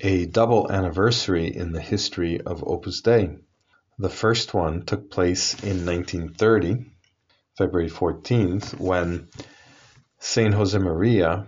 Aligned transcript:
a 0.00 0.26
double 0.26 0.70
anniversary 0.70 1.54
in 1.54 1.72
the 1.72 1.80
history 1.80 2.40
of 2.40 2.64
Opus 2.66 3.00
Dei. 3.00 3.38
The 3.98 4.08
first 4.08 4.52
one 4.52 4.84
took 4.84 5.10
place 5.10 5.54
in 5.62 5.86
1930, 5.86 6.86
February 7.56 7.90
14th, 7.90 8.78
when 8.80 9.28
Saint 10.18 10.54
Josemaria 10.54 11.46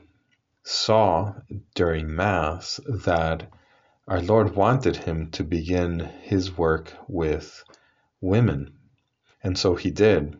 saw 0.62 1.34
during 1.74 2.14
Mass 2.14 2.80
that 2.86 3.50
our 4.06 4.20
Lord 4.20 4.54
wanted 4.54 4.96
him 4.96 5.30
to 5.32 5.42
begin 5.42 5.98
his 6.22 6.56
work 6.56 6.92
with 7.08 7.64
women. 8.20 8.72
And 9.42 9.58
so 9.58 9.74
he 9.74 9.90
did. 9.90 10.36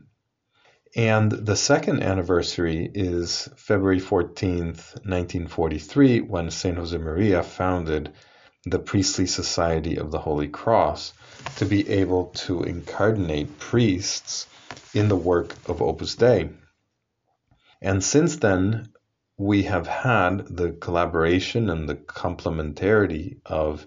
And 0.96 1.30
the 1.30 1.56
second 1.56 2.02
anniversary 2.02 2.90
is 2.94 3.50
February 3.54 4.00
14th, 4.00 4.94
1943, 5.04 6.22
when 6.22 6.50
St. 6.50 6.78
Josemaria 6.78 7.44
founded 7.44 8.14
the 8.64 8.78
Priestly 8.78 9.26
Society 9.26 9.98
of 9.98 10.10
the 10.10 10.20
Holy 10.20 10.48
Cross 10.48 11.12
to 11.56 11.66
be 11.66 11.86
able 11.90 12.28
to 12.46 12.62
incarnate 12.62 13.58
priests 13.58 14.46
in 14.94 15.08
the 15.08 15.16
work 15.16 15.54
of 15.68 15.82
Opus 15.82 16.14
Dei. 16.14 16.48
And 17.82 18.02
since 18.02 18.36
then, 18.36 18.88
we 19.36 19.64
have 19.64 19.86
had 19.86 20.46
the 20.46 20.72
collaboration 20.72 21.68
and 21.68 21.86
the 21.86 21.96
complementarity 21.96 23.36
of 23.44 23.84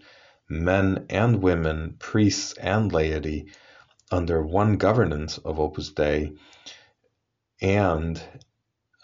men 0.48 1.08
and 1.10 1.42
women, 1.42 1.96
priests 1.98 2.54
and 2.54 2.94
laity, 2.94 3.48
under 4.12 4.44
one 4.44 4.78
governance 4.78 5.40
of 5.40 5.60
Opus 5.60 5.90
Dei 5.90 6.34
and 7.62 8.22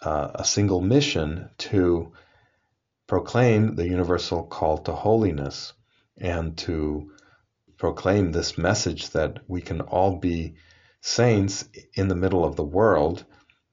uh, 0.02 0.30
a 0.34 0.44
single 0.44 0.80
mission 0.80 1.50
to 1.58 2.12
proclaim 3.06 3.74
the 3.76 3.86
universal 3.86 4.42
call 4.42 4.78
to 4.78 4.92
holiness 4.92 5.72
and 6.18 6.56
to 6.56 7.10
proclaim 7.76 8.32
this 8.32 8.56
message 8.56 9.10
that 9.10 9.38
we 9.48 9.60
can 9.60 9.80
all 9.80 10.16
be 10.16 10.54
saints 11.00 11.68
in 11.94 12.08
the 12.08 12.14
middle 12.14 12.44
of 12.44 12.56
the 12.56 12.64
world 12.64 13.24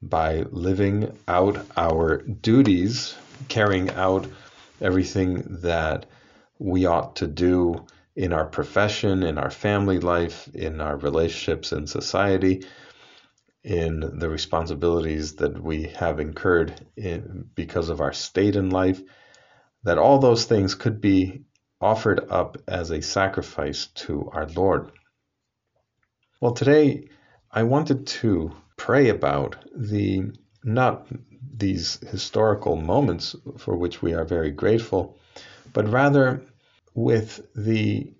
by 0.01 0.43
living 0.51 1.17
out 1.27 1.65
our 1.77 2.17
duties, 2.17 3.15
carrying 3.47 3.89
out 3.91 4.27
everything 4.81 5.43
that 5.61 6.05
we 6.59 6.85
ought 6.85 7.15
to 7.15 7.27
do 7.27 7.85
in 8.15 8.33
our 8.33 8.45
profession, 8.45 9.23
in 9.23 9.37
our 9.37 9.49
family 9.49 9.99
life, 9.99 10.47
in 10.53 10.81
our 10.81 10.97
relationships 10.97 11.71
in 11.71 11.87
society, 11.87 12.63
in 13.63 14.19
the 14.19 14.29
responsibilities 14.29 15.35
that 15.35 15.61
we 15.61 15.83
have 15.83 16.19
incurred 16.19 16.85
in, 16.97 17.49
because 17.55 17.89
of 17.89 18.01
our 18.01 18.13
state 18.13 18.55
in 18.55 18.69
life, 18.69 19.01
that 19.83 19.97
all 19.97 20.19
those 20.19 20.45
things 20.45 20.75
could 20.75 20.99
be 20.99 21.43
offered 21.79 22.29
up 22.29 22.57
as 22.67 22.91
a 22.91 23.01
sacrifice 23.01 23.87
to 23.87 24.29
our 24.31 24.47
Lord. 24.47 24.91
Well, 26.41 26.53
today 26.53 27.09
I 27.51 27.63
wanted 27.63 28.07
to 28.07 28.51
pray 28.77 29.09
about 29.09 29.55
the 29.75 30.31
not 30.63 31.07
these 31.55 31.99
historical 32.09 32.75
moments 32.75 33.35
for 33.57 33.75
which 33.75 34.01
we 34.01 34.13
are 34.13 34.25
very 34.25 34.51
grateful, 34.51 35.17
but 35.71 35.89
rather 35.89 36.41
with 36.93 37.45
the 37.55 38.13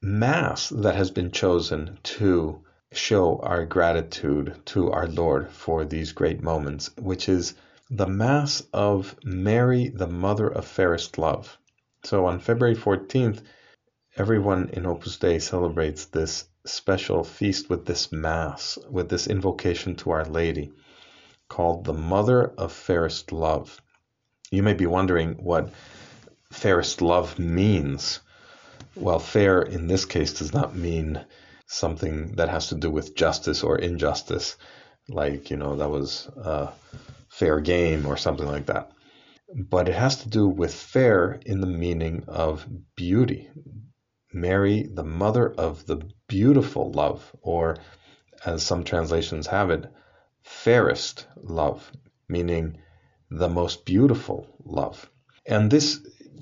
Mass 0.00 0.68
that 0.68 0.94
has 0.94 1.10
been 1.10 1.32
chosen 1.32 1.98
to 2.04 2.62
show 2.92 3.38
our 3.40 3.64
gratitude 3.64 4.54
to 4.64 4.90
our 4.90 5.06
Lord 5.06 5.50
for 5.50 5.84
these 5.84 6.12
great 6.12 6.42
moments, 6.42 6.90
which 6.96 7.28
is 7.28 7.54
the 7.90 8.06
Mass 8.06 8.62
of 8.72 9.16
Mary, 9.22 9.88
the 9.88 10.06
Mother 10.06 10.48
of 10.48 10.66
Fairest 10.66 11.18
Love. 11.18 11.58
So 12.04 12.26
on 12.26 12.38
February 12.38 12.76
14th, 12.76 13.42
everyone 14.16 14.70
in 14.72 14.86
Opus 14.86 15.16
Dei 15.16 15.38
celebrates 15.38 16.06
this 16.06 16.44
special 16.64 17.24
feast 17.24 17.70
with 17.70 17.86
this 17.86 18.10
Mass, 18.12 18.78
with 18.90 19.08
this 19.08 19.26
invocation 19.26 19.96
to 19.96 20.10
Our 20.10 20.24
Lady, 20.24 20.72
called 21.48 21.84
the 21.84 21.94
Mother 21.94 22.44
of 22.58 22.72
Fairest 22.72 23.32
Love. 23.32 23.80
You 24.50 24.62
may 24.62 24.74
be 24.74 24.86
wondering 24.86 25.34
what 25.34 25.72
fairest 26.50 27.02
love 27.02 27.38
means. 27.38 28.20
Well, 28.94 29.18
fair 29.18 29.60
in 29.60 29.86
this 29.86 30.04
case 30.04 30.32
does 30.32 30.52
not 30.52 30.74
mean 30.74 31.24
something 31.68 32.32
that 32.36 32.48
has 32.48 32.68
to 32.68 32.74
do 32.74 32.90
with 32.90 33.14
justice 33.14 33.62
or 33.62 33.78
injustice, 33.78 34.56
like, 35.08 35.50
you 35.50 35.56
know, 35.56 35.76
that 35.76 35.90
was 35.90 36.26
a 36.36 36.72
fair 37.28 37.60
game 37.60 38.06
or 38.06 38.16
something 38.16 38.46
like 38.46 38.66
that. 38.66 38.90
But 39.54 39.88
it 39.88 39.94
has 39.94 40.22
to 40.22 40.28
do 40.28 40.48
with 40.48 40.74
fair 40.74 41.38
in 41.46 41.60
the 41.60 41.66
meaning 41.66 42.24
of 42.26 42.66
beauty. 42.96 43.50
Mary, 44.32 44.88
the 44.92 45.04
mother 45.04 45.50
of 45.50 45.86
the 45.86 46.02
beautiful 46.26 46.90
love, 46.92 47.30
or 47.40 47.76
as 48.44 48.62
some 48.62 48.84
translations 48.84 49.46
have 49.46 49.70
it, 49.70 49.86
fairest 50.42 51.26
love, 51.36 51.90
meaning 52.28 52.78
the 53.30 53.48
most 53.48 53.84
beautiful 53.84 54.46
love. 54.64 55.10
And 55.46 55.70
this 55.70 56.00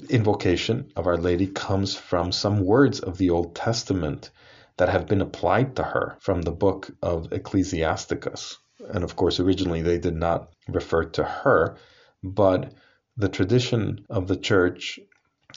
invocation 0.08 0.92
of 0.94 1.06
Our 1.06 1.16
Lady 1.16 1.46
comes 1.46 1.96
from 1.96 2.32
some 2.32 2.64
words 2.64 3.00
of 3.00 3.18
the 3.18 3.30
Old 3.30 3.54
Testament 3.54 4.30
that 4.76 4.88
have 4.88 5.06
been 5.06 5.20
applied 5.20 5.76
to 5.76 5.82
her 5.82 6.16
from 6.20 6.42
the 6.42 6.52
book 6.52 6.90
of 7.02 7.32
Ecclesiasticus. 7.32 8.58
And 8.92 9.02
of 9.02 9.16
course, 9.16 9.40
originally 9.40 9.82
they 9.82 9.98
did 9.98 10.16
not 10.16 10.52
refer 10.68 11.04
to 11.04 11.24
her, 11.24 11.76
but 12.22 12.72
the 13.16 13.28
tradition 13.28 14.04
of 14.10 14.28
the 14.28 14.36
church 14.36 15.00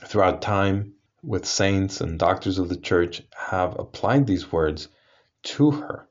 throughout 0.05 0.41
time 0.41 0.93
with 1.21 1.45
saints 1.45 1.99
and 1.99 2.17
doctors 2.17 2.59
of 2.59 2.69
the 2.69 2.77
church 2.77 3.21
have 3.35 3.77
applied 3.77 4.25
these 4.25 4.51
words 4.51 4.87
to 5.43 5.71
her. 5.71 6.07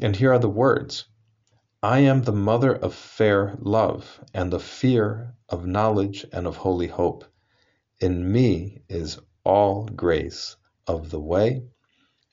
And 0.00 0.16
here 0.16 0.32
are 0.32 0.38
the 0.38 0.48
words 0.48 1.04
I 1.82 1.98
am 1.98 2.22
the 2.22 2.32
mother 2.32 2.74
of 2.74 2.94
fair 2.94 3.56
love 3.58 4.20
and 4.32 4.54
of 4.54 4.62
fear, 4.62 5.34
of 5.48 5.66
knowledge, 5.66 6.24
and 6.32 6.46
of 6.46 6.56
holy 6.56 6.86
hope. 6.86 7.24
In 8.00 8.32
me 8.32 8.82
is 8.88 9.18
all 9.44 9.84
grace 9.84 10.56
of 10.86 11.10
the 11.10 11.20
way 11.20 11.64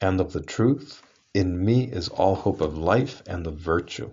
and 0.02 0.20
of 0.20 0.34
the 0.34 0.42
truth. 0.42 1.02
In 1.34 1.64
me 1.64 1.84
is 1.84 2.10
all 2.10 2.36
hope 2.36 2.62
of 2.62 2.78
life 2.78 3.22
and 3.28 3.46
of 3.46 3.58
virtue. 3.58 4.12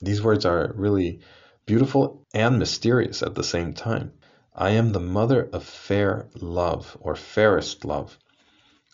These 0.00 0.22
words 0.22 0.44
are 0.44 0.72
really 0.74 1.20
beautiful 1.66 2.26
and 2.34 2.58
mysterious 2.58 3.22
at 3.22 3.34
the 3.34 3.44
same 3.44 3.74
time. 3.74 4.12
I 4.54 4.70
am 4.70 4.92
the 4.92 5.00
mother 5.00 5.48
of 5.52 5.64
fair 5.64 6.28
love, 6.34 6.96
or 7.00 7.16
fairest 7.16 7.84
love, 7.84 8.18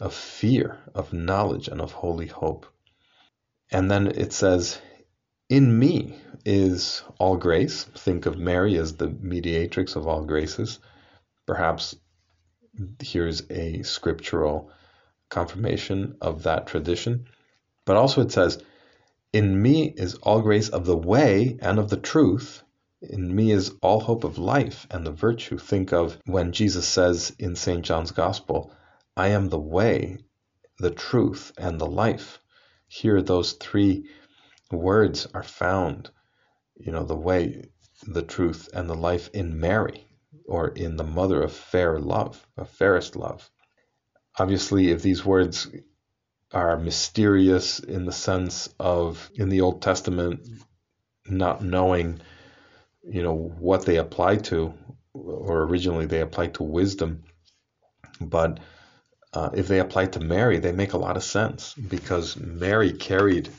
of 0.00 0.14
fear, 0.14 0.78
of 0.94 1.12
knowledge, 1.12 1.68
and 1.68 1.80
of 1.80 1.92
holy 1.92 2.26
hope. 2.26 2.66
And 3.70 3.90
then 3.90 4.06
it 4.06 4.32
says, 4.32 4.78
In 5.48 5.78
me 5.78 6.16
is 6.44 7.02
all 7.18 7.36
grace. 7.36 7.84
Think 7.84 8.26
of 8.26 8.38
Mary 8.38 8.76
as 8.76 8.96
the 8.96 9.08
mediatrix 9.08 9.96
of 9.96 10.06
all 10.06 10.24
graces. 10.24 10.78
Perhaps 11.46 11.96
here's 13.00 13.42
a 13.50 13.82
scriptural 13.82 14.70
confirmation 15.30 16.16
of 16.20 16.42
that 16.44 16.66
tradition. 16.66 17.26
But 17.84 17.96
also 17.96 18.22
it 18.22 18.32
says, 18.32 18.62
In 19.32 19.60
me 19.60 19.92
is 19.96 20.14
all 20.16 20.42
grace 20.42 20.68
of 20.68 20.86
the 20.86 20.96
way 20.96 21.58
and 21.60 21.78
of 21.78 21.90
the 21.90 21.96
truth. 21.96 22.62
In 23.00 23.34
me 23.34 23.52
is 23.52 23.72
all 23.82 24.00
hope 24.00 24.24
of 24.24 24.38
life 24.38 24.86
and 24.90 25.06
the 25.06 25.12
virtue. 25.12 25.58
Think 25.58 25.92
of 25.92 26.18
when 26.26 26.52
Jesus 26.52 26.86
says 26.86 27.32
in 27.38 27.54
St. 27.54 27.84
John's 27.84 28.10
Gospel, 28.10 28.72
I 29.16 29.28
am 29.28 29.48
the 29.48 29.58
way, 29.58 30.18
the 30.78 30.90
truth, 30.90 31.52
and 31.58 31.80
the 31.80 31.86
life. 31.86 32.40
Here, 32.88 33.22
those 33.22 33.52
three 33.52 34.08
words 34.70 35.26
are 35.34 35.42
found. 35.42 36.10
You 36.76 36.92
know, 36.92 37.04
the 37.04 37.16
way, 37.16 37.64
the 38.06 38.22
truth, 38.22 38.68
and 38.72 38.88
the 38.88 38.94
life 38.94 39.30
in 39.32 39.60
Mary, 39.60 40.06
or 40.46 40.68
in 40.68 40.96
the 40.96 41.04
mother 41.04 41.42
of 41.42 41.52
fair 41.52 41.98
love, 41.98 42.46
of 42.56 42.70
fairest 42.70 43.16
love. 43.16 43.50
Obviously, 44.38 44.90
if 44.90 45.02
these 45.02 45.24
words 45.24 45.68
are 46.52 46.78
mysterious 46.78 47.80
in 47.80 48.06
the 48.06 48.12
sense 48.12 48.68
of 48.78 49.30
in 49.34 49.48
the 49.48 49.60
Old 49.60 49.82
Testament, 49.82 50.40
not 51.26 51.62
knowing, 51.62 52.20
you 53.02 53.22
know, 53.22 53.34
what 53.34 53.84
they 53.84 53.96
apply 53.96 54.36
to, 54.36 54.72
or 55.12 55.62
originally 55.62 56.06
they 56.06 56.20
apply 56.20 56.48
to 56.48 56.62
wisdom, 56.62 57.24
but 58.20 58.60
uh, 59.32 59.50
if 59.54 59.68
they 59.68 59.80
apply 59.80 60.06
to 60.06 60.20
Mary, 60.20 60.58
they 60.58 60.72
make 60.72 60.94
a 60.94 60.98
lot 60.98 61.16
of 61.16 61.22
sense 61.22 61.74
because 61.74 62.36
Mary 62.36 62.92
carried 62.92 63.50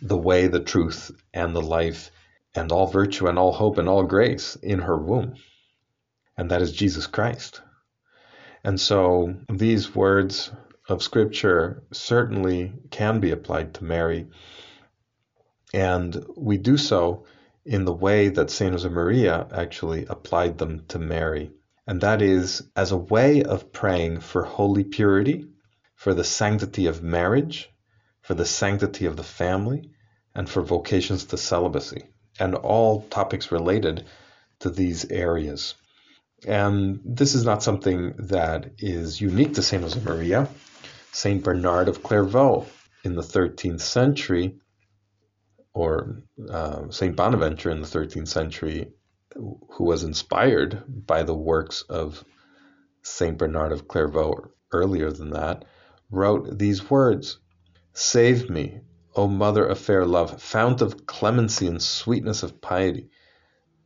the 0.00 0.16
way, 0.16 0.46
the 0.46 0.60
truth, 0.60 1.10
and 1.34 1.54
the 1.54 1.62
life, 1.62 2.10
and 2.54 2.70
all 2.70 2.86
virtue, 2.86 3.26
and 3.26 3.38
all 3.38 3.52
hope, 3.52 3.78
and 3.78 3.88
all 3.88 4.04
grace 4.04 4.56
in 4.56 4.78
her 4.80 4.96
womb. 4.96 5.34
And 6.36 6.50
that 6.50 6.62
is 6.62 6.72
Jesus 6.72 7.06
Christ. 7.06 7.60
And 8.66 8.80
so 8.80 9.36
these 9.48 9.94
words 9.94 10.50
of 10.88 11.00
Scripture 11.00 11.84
certainly 11.92 12.72
can 12.90 13.20
be 13.20 13.30
applied 13.30 13.74
to 13.74 13.84
Mary. 13.84 14.26
And 15.72 16.26
we 16.36 16.58
do 16.58 16.76
so 16.76 17.26
in 17.64 17.84
the 17.84 17.92
way 17.92 18.28
that 18.28 18.50
St. 18.50 18.74
Josemaria 18.74 19.46
actually 19.52 20.06
applied 20.06 20.58
them 20.58 20.84
to 20.88 20.98
Mary. 20.98 21.52
And 21.86 22.00
that 22.00 22.20
is 22.20 22.68
as 22.74 22.90
a 22.90 22.96
way 22.96 23.44
of 23.44 23.70
praying 23.72 24.18
for 24.18 24.42
holy 24.42 24.82
purity, 24.82 25.46
for 25.94 26.12
the 26.12 26.24
sanctity 26.24 26.86
of 26.86 27.04
marriage, 27.04 27.70
for 28.20 28.34
the 28.34 28.44
sanctity 28.44 29.06
of 29.06 29.16
the 29.16 29.22
family, 29.22 29.92
and 30.34 30.50
for 30.50 30.62
vocations 30.62 31.26
to 31.26 31.36
celibacy, 31.36 32.08
and 32.40 32.56
all 32.56 33.02
topics 33.02 33.52
related 33.52 34.06
to 34.58 34.70
these 34.70 35.04
areas. 35.04 35.76
And 36.44 37.00
this 37.04 37.34
is 37.34 37.44
not 37.44 37.62
something 37.62 38.14
that 38.18 38.72
is 38.78 39.20
unique 39.20 39.54
to 39.54 39.62
St. 39.62 39.82
Josemaria. 39.82 40.48
St. 41.12 41.42
Bernard 41.42 41.88
of 41.88 42.02
Clairvaux 42.02 42.66
in 43.02 43.14
the 43.14 43.22
13th 43.22 43.80
century, 43.80 44.58
or 45.72 46.22
uh, 46.50 46.90
St. 46.90 47.16
Bonaventure 47.16 47.70
in 47.70 47.80
the 47.80 47.86
13th 47.86 48.28
century, 48.28 48.92
who 49.34 49.84
was 49.84 50.04
inspired 50.04 50.82
by 51.06 51.22
the 51.22 51.34
works 51.34 51.82
of 51.88 52.22
St. 53.02 53.38
Bernard 53.38 53.72
of 53.72 53.88
Clairvaux 53.88 54.50
earlier 54.72 55.10
than 55.10 55.30
that, 55.30 55.64
wrote 56.10 56.58
these 56.58 56.90
words 56.90 57.38
Save 57.94 58.50
me, 58.50 58.80
O 59.14 59.26
Mother 59.26 59.64
of 59.64 59.78
fair 59.78 60.04
love, 60.04 60.42
fount 60.42 60.82
of 60.82 61.06
clemency 61.06 61.66
and 61.66 61.82
sweetness 61.82 62.42
of 62.42 62.60
piety. 62.60 63.08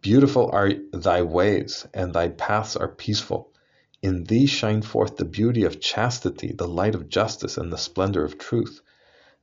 Beautiful 0.03 0.51
are 0.53 0.73
thy 0.93 1.23
ways, 1.23 1.87
and 1.93 2.13
thy 2.13 2.29
paths 2.29 2.75
are 2.75 2.89
peaceful. 2.89 3.53
In 4.03 4.25
thee 4.25 4.47
shine 4.47 4.81
forth 4.81 5.17
the 5.17 5.27
beauty 5.27 5.65
of 5.65 5.81
chastity, 5.81 6.53
the 6.53 6.67
light 6.67 6.95
of 6.95 7.11
justice, 7.11 7.59
and 7.59 7.71
the 7.71 7.77
splendor 7.77 8.25
of 8.25 8.39
truth. 8.39 8.81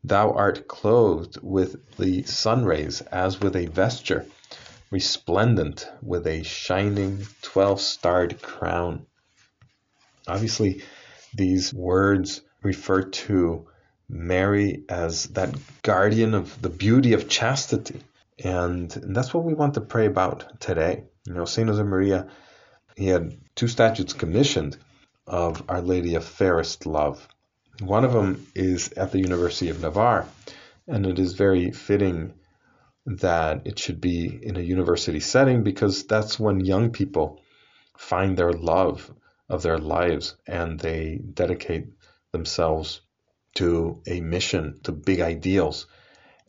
Thou 0.04 0.32
art 0.32 0.68
clothed 0.68 1.38
with 1.44 1.98
the 1.98 2.24
sun 2.24 2.66
rays 2.66 3.02
as 3.02 3.40
with 3.40 3.56
a 3.56 3.68
vesture, 3.68 4.26
resplendent 4.90 5.88
with 6.02 6.26
a 6.26 6.44
shining 6.44 7.28
twelve 7.42 7.80
starred 7.80 8.42
crown. 8.42 9.06
Obviously, 10.28 10.82
these 11.34 11.74
words 11.74 12.42
refer 12.64 13.04
to 13.04 13.68
Mary 14.10 14.84
as 14.90 15.26
that 15.28 15.54
guardian 15.84 16.34
of 16.34 16.62
the 16.62 16.70
beauty 16.70 17.14
of 17.14 17.30
chastity. 17.30 18.02
And 18.44 18.90
that's 18.92 19.34
what 19.34 19.44
we 19.44 19.54
want 19.54 19.74
to 19.76 19.82
pray 19.82 20.06
about 20.06 20.60
today. 20.60 21.04
You 21.26 21.34
know, 21.34 21.46
St. 21.46 21.68
Josemaria, 21.68 22.30
he 22.96 23.08
had 23.08 23.38
two 23.56 23.68
statues 23.68 24.14
commissioned 24.14 24.78
of 25.26 25.64
Our 25.68 25.82
Lady 25.82 26.16
of 26.16 26.24
Fairest 26.24 26.86
Love. 26.86 27.28
One 27.80 28.06
of 28.06 28.14
them 28.14 28.48
is 28.56 28.92
at 28.94 29.12
the 29.12 29.20
University 29.20 29.70
of 29.70 29.82
Navarre, 29.82 30.28
and 30.88 31.06
it 31.06 31.20
is 31.20 31.34
very 31.34 31.72
fitting 31.72 32.34
that 33.06 33.62
it 33.66 33.80
should 33.80 34.02
be 34.02 34.40
in 34.42 34.58
a 34.58 34.62
university 34.62 35.20
setting 35.20 35.64
because 35.64 36.06
that's 36.06 36.40
when 36.40 36.60
young 36.60 36.92
people 36.92 37.42
find 37.98 38.38
their 38.38 38.52
love 38.52 39.12
of 39.50 39.64
their 39.64 39.78
lives 39.78 40.36
and 40.46 40.80
they 40.80 41.20
dedicate 41.34 41.88
themselves 42.32 43.02
to 43.56 44.02
a 44.06 44.22
mission, 44.22 44.80
to 44.84 44.92
big 44.92 45.22
ideals. 45.22 45.88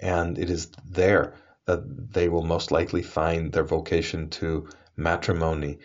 And 0.00 0.38
it 0.38 0.50
is 0.50 0.70
there 0.88 1.34
that 1.69 2.15
they 2.15 2.31
will 2.31 2.44
most 2.44 2.73
likely 2.73 3.03
find 3.03 3.53
their 3.53 3.62
vocation 3.62 4.31
to 4.31 4.67
matrimony. 4.97 5.79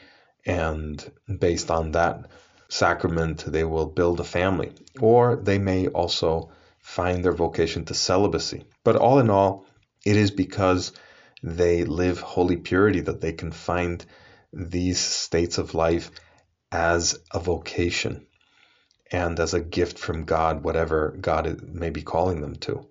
And 0.46 1.12
based 1.40 1.70
on 1.70 1.92
that 1.92 2.28
sacrament, 2.70 3.44
they 3.46 3.66
will 3.66 3.88
build 3.88 4.22
a 4.22 4.24
family. 4.24 4.72
Or 5.02 5.36
they 5.36 5.60
may 5.60 5.88
also 5.88 6.52
find 6.80 7.24
their 7.24 7.34
vocation 7.34 7.84
to 7.86 7.94
celibacy. 7.94 8.64
But 8.86 8.96
all 8.96 9.20
in 9.20 9.30
all, 9.30 9.66
it 10.06 10.16
is 10.16 10.32
because 10.32 10.94
they 11.44 11.84
live 11.84 12.22
holy 12.22 12.56
purity 12.56 13.02
that 13.02 13.20
they 13.20 13.34
can 13.34 13.52
find 13.52 14.06
these 14.54 15.02
states 15.02 15.58
of 15.58 15.76
life 15.76 16.12
as 16.72 17.20
a 17.34 17.42
vocation 17.42 18.26
and 19.12 19.38
as 19.38 19.54
a 19.54 19.60
gift 19.60 20.00
from 20.00 20.24
God, 20.24 20.64
whatever 20.64 21.18
God 21.20 21.62
may 21.62 21.90
be 21.90 22.04
calling 22.04 22.40
them 22.40 22.56
to. 22.68 22.88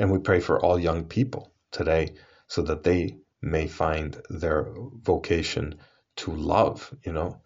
And 0.00 0.10
we 0.10 0.18
pray 0.18 0.40
for 0.40 0.60
all 0.60 0.76
young 0.76 1.04
people 1.04 1.52
today 1.70 2.14
so 2.52 2.60
that 2.60 2.82
they 2.82 3.16
may 3.40 3.66
find 3.66 4.20
their 4.28 4.66
vocation 5.00 5.74
to 6.16 6.30
love, 6.30 6.94
you 7.02 7.10
know, 7.10 7.40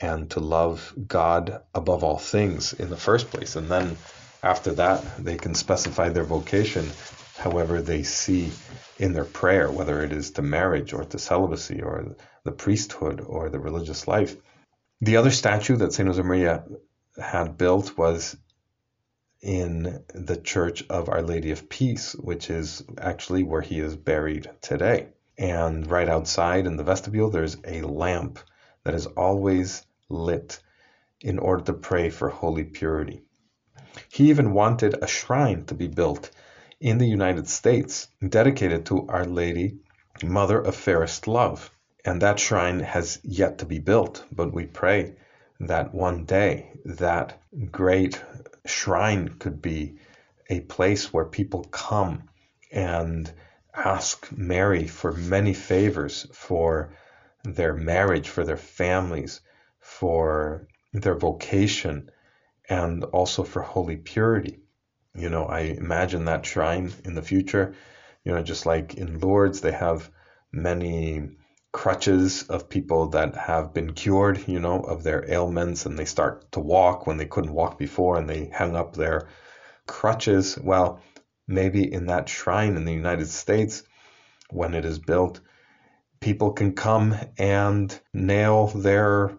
and 0.00 0.30
to 0.30 0.40
love 0.40 0.94
God 1.06 1.60
above 1.74 2.02
all 2.02 2.16
things 2.16 2.72
in 2.72 2.88
the 2.88 2.96
first 2.96 3.30
place. 3.30 3.56
And 3.56 3.68
then 3.68 3.98
after 4.42 4.72
that, 4.72 5.04
they 5.22 5.36
can 5.36 5.54
specify 5.54 6.08
their 6.08 6.24
vocation 6.24 6.88
however 7.36 7.82
they 7.82 8.04
see 8.04 8.50
in 8.98 9.12
their 9.12 9.26
prayer, 9.26 9.70
whether 9.70 10.02
it 10.02 10.12
is 10.12 10.30
to 10.30 10.42
marriage 10.42 10.94
or 10.94 11.04
to 11.04 11.18
celibacy 11.18 11.82
or 11.82 12.16
the 12.44 12.52
priesthood 12.52 13.20
or 13.20 13.50
the 13.50 13.60
religious 13.60 14.08
life. 14.08 14.34
The 15.02 15.18
other 15.18 15.30
statue 15.30 15.76
that 15.76 15.92
St. 15.92 16.08
Josemaria 16.08 16.64
had 17.22 17.58
built 17.58 17.98
was 17.98 18.34
in 19.40 20.02
the 20.14 20.36
Church 20.36 20.84
of 20.90 21.08
Our 21.08 21.22
Lady 21.22 21.50
of 21.50 21.68
Peace, 21.68 22.14
which 22.14 22.50
is 22.50 22.82
actually 22.98 23.42
where 23.42 23.62
he 23.62 23.78
is 23.80 23.96
buried 23.96 24.50
today. 24.60 25.08
And 25.36 25.88
right 25.88 26.08
outside 26.08 26.66
in 26.66 26.76
the 26.76 26.84
vestibule, 26.84 27.30
there's 27.30 27.56
a 27.64 27.82
lamp 27.82 28.40
that 28.84 28.94
is 28.94 29.06
always 29.06 29.84
lit 30.08 30.60
in 31.20 31.38
order 31.38 31.64
to 31.64 31.72
pray 31.72 32.10
for 32.10 32.28
holy 32.28 32.64
purity. 32.64 33.22
He 34.10 34.30
even 34.30 34.52
wanted 34.52 35.02
a 35.02 35.06
shrine 35.06 35.64
to 35.66 35.74
be 35.74 35.88
built 35.88 36.30
in 36.80 36.98
the 36.98 37.08
United 37.08 37.48
States 37.48 38.08
dedicated 38.26 38.86
to 38.86 39.06
Our 39.08 39.24
Lady, 39.24 39.78
Mother 40.22 40.60
of 40.60 40.74
Fairest 40.74 41.26
Love. 41.26 41.70
And 42.04 42.22
that 42.22 42.38
shrine 42.38 42.80
has 42.80 43.20
yet 43.22 43.58
to 43.58 43.66
be 43.66 43.78
built, 43.78 44.24
but 44.32 44.52
we 44.52 44.66
pray 44.66 45.14
that 45.60 45.92
one 45.92 46.24
day 46.24 46.70
that 46.84 47.40
great 47.70 48.22
shrine 48.68 49.36
could 49.38 49.60
be 49.62 49.96
a 50.48 50.60
place 50.60 51.12
where 51.12 51.24
people 51.24 51.64
come 51.64 52.28
and 52.70 53.32
ask 53.74 54.30
Mary 54.32 54.86
for 54.86 55.12
many 55.12 55.54
favors 55.54 56.26
for 56.32 56.94
their 57.44 57.74
marriage, 57.74 58.28
for 58.28 58.44
their 58.44 58.56
families, 58.56 59.40
for 59.80 60.68
their 60.92 61.14
vocation, 61.14 62.10
and 62.68 63.04
also 63.04 63.42
for 63.42 63.62
holy 63.62 63.96
purity. 63.96 64.60
You 65.14 65.30
know, 65.30 65.46
I 65.46 65.60
imagine 65.60 66.26
that 66.26 66.46
shrine 66.46 66.92
in 67.04 67.14
the 67.14 67.22
future, 67.22 67.74
you 68.24 68.32
know, 68.32 68.42
just 68.42 68.66
like 68.66 68.94
in 68.94 69.20
Lourdes, 69.20 69.60
they 69.60 69.72
have 69.72 70.10
many 70.52 71.30
crutches 71.78 72.42
of 72.48 72.68
people 72.68 73.06
that 73.06 73.36
have 73.36 73.72
been 73.72 73.92
cured, 73.92 74.48
you 74.48 74.58
know, 74.58 74.80
of 74.80 75.04
their 75.04 75.24
ailments 75.30 75.86
and 75.86 75.96
they 75.96 76.04
start 76.04 76.50
to 76.50 76.58
walk 76.58 77.06
when 77.06 77.18
they 77.18 77.24
couldn't 77.24 77.52
walk 77.52 77.78
before 77.78 78.18
and 78.18 78.28
they 78.28 78.50
hang 78.52 78.74
up 78.74 78.96
their 78.96 79.28
crutches. 79.86 80.58
Well, 80.58 81.00
maybe 81.46 81.92
in 81.92 82.06
that 82.06 82.28
shrine 82.28 82.74
in 82.76 82.84
the 82.84 82.92
United 82.92 83.28
States, 83.28 83.84
when 84.50 84.74
it 84.74 84.84
is 84.84 84.98
built, 84.98 85.38
people 86.18 86.50
can 86.50 86.72
come 86.72 87.14
and 87.38 87.96
nail 88.12 88.66
their 88.66 89.38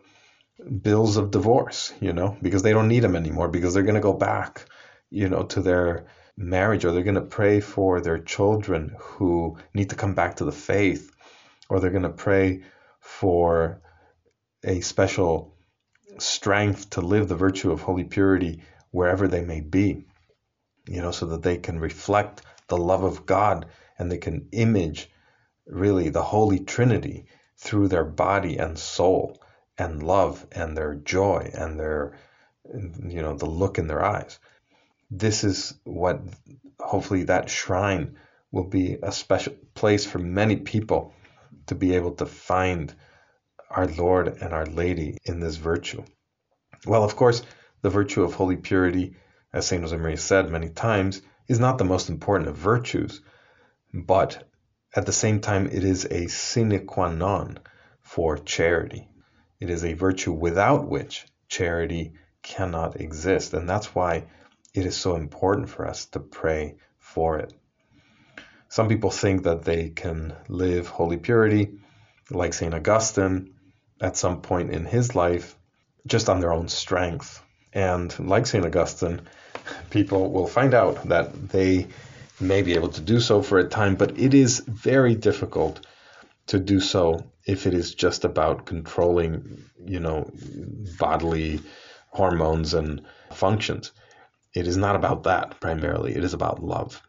bills 0.82 1.18
of 1.18 1.32
divorce, 1.32 1.92
you 2.00 2.14
know, 2.14 2.38
because 2.42 2.64
they 2.64 2.72
don't 2.72 2.88
need 2.88 3.04
them 3.04 3.18
anymore 3.18 3.50
because 3.50 3.74
they're 3.74 3.84
going 3.92 3.96
to 3.96 4.12
go 4.12 4.14
back, 4.14 4.64
you 5.10 5.28
know, 5.28 5.44
to 5.44 5.60
their 5.62 6.06
marriage 6.38 6.86
or 6.86 6.94
they're 6.94 7.04
going 7.04 7.16
to 7.16 7.36
pray 7.38 7.60
for 7.60 8.00
their 8.00 8.18
children 8.18 8.96
who 8.98 9.58
need 9.74 9.90
to 9.90 9.98
come 9.98 10.14
back 10.16 10.38
to 10.38 10.46
the 10.46 10.54
faith 10.54 11.12
or 11.70 11.80
they're 11.80 11.92
going 11.92 12.04
to 12.04 12.10
pray 12.10 12.64
for 13.00 13.82
a 14.64 14.82
special 14.82 15.56
strength 16.18 16.90
to 16.90 17.02
live 17.02 17.28
the 17.28 17.36
virtue 17.36 17.72
of 17.72 17.82
holy 17.82 18.04
purity 18.04 18.62
wherever 18.92 19.28
they 19.28 19.42
may 19.42 19.62
be, 19.62 20.06
you 20.88 21.02
know, 21.02 21.12
so 21.12 21.28
that 21.28 21.44
they 21.44 21.58
can 21.58 21.80
reflect 21.80 22.42
the 22.68 22.78
love 22.78 23.04
of 23.04 23.26
God 23.26 23.68
and 23.98 24.12
they 24.12 24.18
can 24.18 24.50
image 24.52 25.10
really 25.66 26.10
the 26.10 26.24
Holy 26.24 26.60
Trinity 26.60 27.28
through 27.58 27.88
their 27.88 28.04
body 28.04 28.58
and 28.58 28.78
soul 28.78 29.42
and 29.78 30.04
love 30.04 30.46
and 30.52 30.76
their 30.76 30.96
joy 30.96 31.50
and 31.54 31.80
their, 31.80 32.18
you 32.74 33.22
know, 33.22 33.36
the 33.36 33.46
look 33.46 33.78
in 33.78 33.88
their 33.88 34.04
eyes. 34.04 34.40
This 35.12 35.44
is 35.44 35.74
what 35.84 36.22
hopefully 36.80 37.24
that 37.24 37.50
shrine 37.50 38.18
will 38.52 38.66
be 38.66 38.98
a 39.02 39.12
special 39.12 39.54
place 39.74 40.06
for 40.06 40.20
many 40.20 40.56
people 40.56 41.14
to 41.70 41.76
be 41.76 41.96
able 41.96 42.12
to 42.16 42.26
find 42.26 42.94
our 43.70 43.88
Lord 43.88 44.28
and 44.28 44.54
our 44.54 44.66
Lady 44.66 45.18
in 45.24 45.40
this 45.40 45.56
virtue. 45.56 46.04
Well, 46.86 47.04
of 47.04 47.16
course, 47.16 47.44
The 47.82 47.90
virtue 47.90 48.24
of 48.24 48.34
holy 48.34 48.58
purity, 48.58 49.16
as 49.54 49.68
St. 49.68 49.84
Josemaria 49.84 50.20
said 50.20 50.50
many 50.52 50.70
times, 50.70 51.22
is 51.48 51.60
not 51.60 51.78
the 51.78 51.86
most 51.86 52.10
important 52.10 52.50
of 52.50 52.58
virtues, 52.58 53.22
but 53.94 54.44
at 54.96 55.06
the 55.06 55.14
same 55.14 55.40
time, 55.40 55.68
it 55.68 55.84
is 55.84 56.06
a 56.06 56.28
sine 56.28 56.86
qua 56.86 57.10
non 57.10 57.60
for 58.02 58.38
charity. 58.38 59.08
It 59.60 59.70
is 59.70 59.86
a 59.86 59.94
virtue 59.94 60.34
without 60.34 60.88
which 60.88 61.26
charity 61.48 62.14
cannot 62.42 63.00
exist. 63.00 63.54
And 63.54 63.70
that's 63.70 63.94
why 63.96 64.26
it 64.74 64.86
is 64.86 64.98
so 64.98 65.16
important 65.16 65.70
for 65.70 65.88
us 65.88 66.06
to 66.08 66.20
pray 66.20 66.76
for 66.98 67.38
it. 67.40 67.54
Some 68.70 68.88
people 68.88 69.10
think 69.10 69.44
that 69.44 69.64
they 69.64 69.90
can 69.90 70.36
live 70.48 70.88
holy 70.88 71.18
purity, 71.18 71.80
like 72.30 72.54
St. 72.54 72.74
Augustine, 72.74 73.56
at 74.00 74.16
some 74.16 74.42
point 74.42 74.70
in 74.70 74.86
his 74.86 75.16
life, 75.16 75.58
just 76.06 76.30
on 76.30 76.40
their 76.40 76.54
own 76.54 76.68
strength. 76.68 77.42
And 77.74 78.18
like 78.20 78.46
St. 78.46 78.64
Augustine, 78.64 79.22
people 79.90 80.32
will 80.32 80.48
find 80.48 80.74
out 80.74 81.10
that 81.10 81.50
they 81.50 81.88
may 82.40 82.62
be 82.62 82.76
able 82.76 82.90
to 82.90 83.02
do 83.02 83.20
so 83.20 83.42
for 83.42 83.58
a 83.58 83.68
time, 83.68 83.96
but 83.96 84.18
it 84.20 84.34
is 84.34 84.60
very 84.60 85.16
difficult 85.16 85.86
to 86.48 86.60
do 86.60 86.80
so 86.80 87.32
if 87.46 87.66
it 87.66 87.74
is 87.74 87.96
just 87.96 88.24
about 88.24 88.66
controlling, 88.66 89.66
you 89.84 90.00
know, 90.00 90.32
bodily 91.00 91.60
hormones 92.10 92.76
and 92.76 93.02
functions. 93.32 93.92
It 94.54 94.68
is 94.68 94.78
not 94.78 94.96
about 94.96 95.24
that 95.24 95.60
primarily. 95.60 96.16
It 96.16 96.24
is 96.24 96.34
about 96.34 96.64
love. 96.64 97.02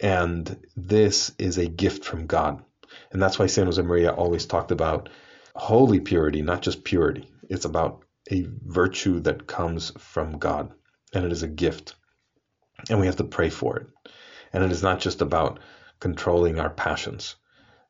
And 0.00 0.66
this 0.76 1.32
is 1.38 1.58
a 1.58 1.68
gift 1.68 2.04
from 2.04 2.26
God. 2.26 2.62
And 3.10 3.22
that's 3.22 3.38
why 3.38 3.46
St. 3.46 3.68
Josemaria 3.68 4.16
always 4.16 4.46
talked 4.46 4.70
about 4.70 5.08
holy 5.54 6.00
purity, 6.00 6.42
not 6.42 6.62
just 6.62 6.84
purity. 6.84 7.30
It's 7.48 7.64
about 7.64 8.04
a 8.30 8.46
virtue 8.64 9.20
that 9.20 9.46
comes 9.46 9.92
from 9.98 10.38
God, 10.38 10.72
and 11.14 11.24
it 11.24 11.32
is 11.32 11.42
a 11.42 11.48
gift. 11.48 11.94
And 12.90 13.00
we 13.00 13.06
have 13.06 13.16
to 13.16 13.24
pray 13.24 13.50
for 13.50 13.78
it. 13.78 13.86
And 14.52 14.64
it 14.64 14.72
is 14.72 14.82
not 14.82 15.00
just 15.00 15.22
about 15.22 15.60
controlling 16.00 16.60
our 16.60 16.70
passions, 16.70 17.36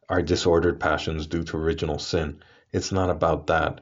our 0.09 0.23
disordered 0.23 0.79
passions 0.79 1.27
due 1.27 1.43
to 1.45 1.57
original 1.57 1.99
sin. 1.99 2.41
It's 2.73 2.93
not 2.93 3.11
about 3.11 3.49
that 3.49 3.81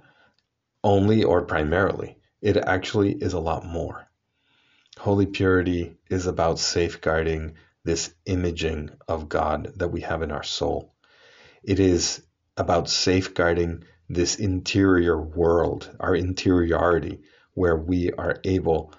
only 0.83 1.25
or 1.25 1.43
primarily. 1.43 2.19
It 2.40 2.57
actually 2.57 3.12
is 3.12 3.33
a 3.33 3.40
lot 3.40 3.64
more. 3.66 4.09
Holy 4.99 5.26
purity 5.26 5.97
is 6.09 6.26
about 6.26 6.59
safeguarding 6.59 7.54
this 7.84 8.14
imaging 8.26 8.90
of 9.08 9.28
God 9.28 9.72
that 9.76 9.88
we 9.88 10.00
have 10.02 10.22
in 10.22 10.30
our 10.30 10.42
soul. 10.42 10.94
It 11.62 11.80
is 11.80 12.22
about 12.56 12.88
safeguarding 12.88 13.84
this 14.08 14.36
interior 14.36 15.20
world, 15.20 15.94
our 16.00 16.14
interiority, 16.14 17.20
where 17.54 17.76
we 17.76 18.12
are 18.12 18.40
able 18.44 18.92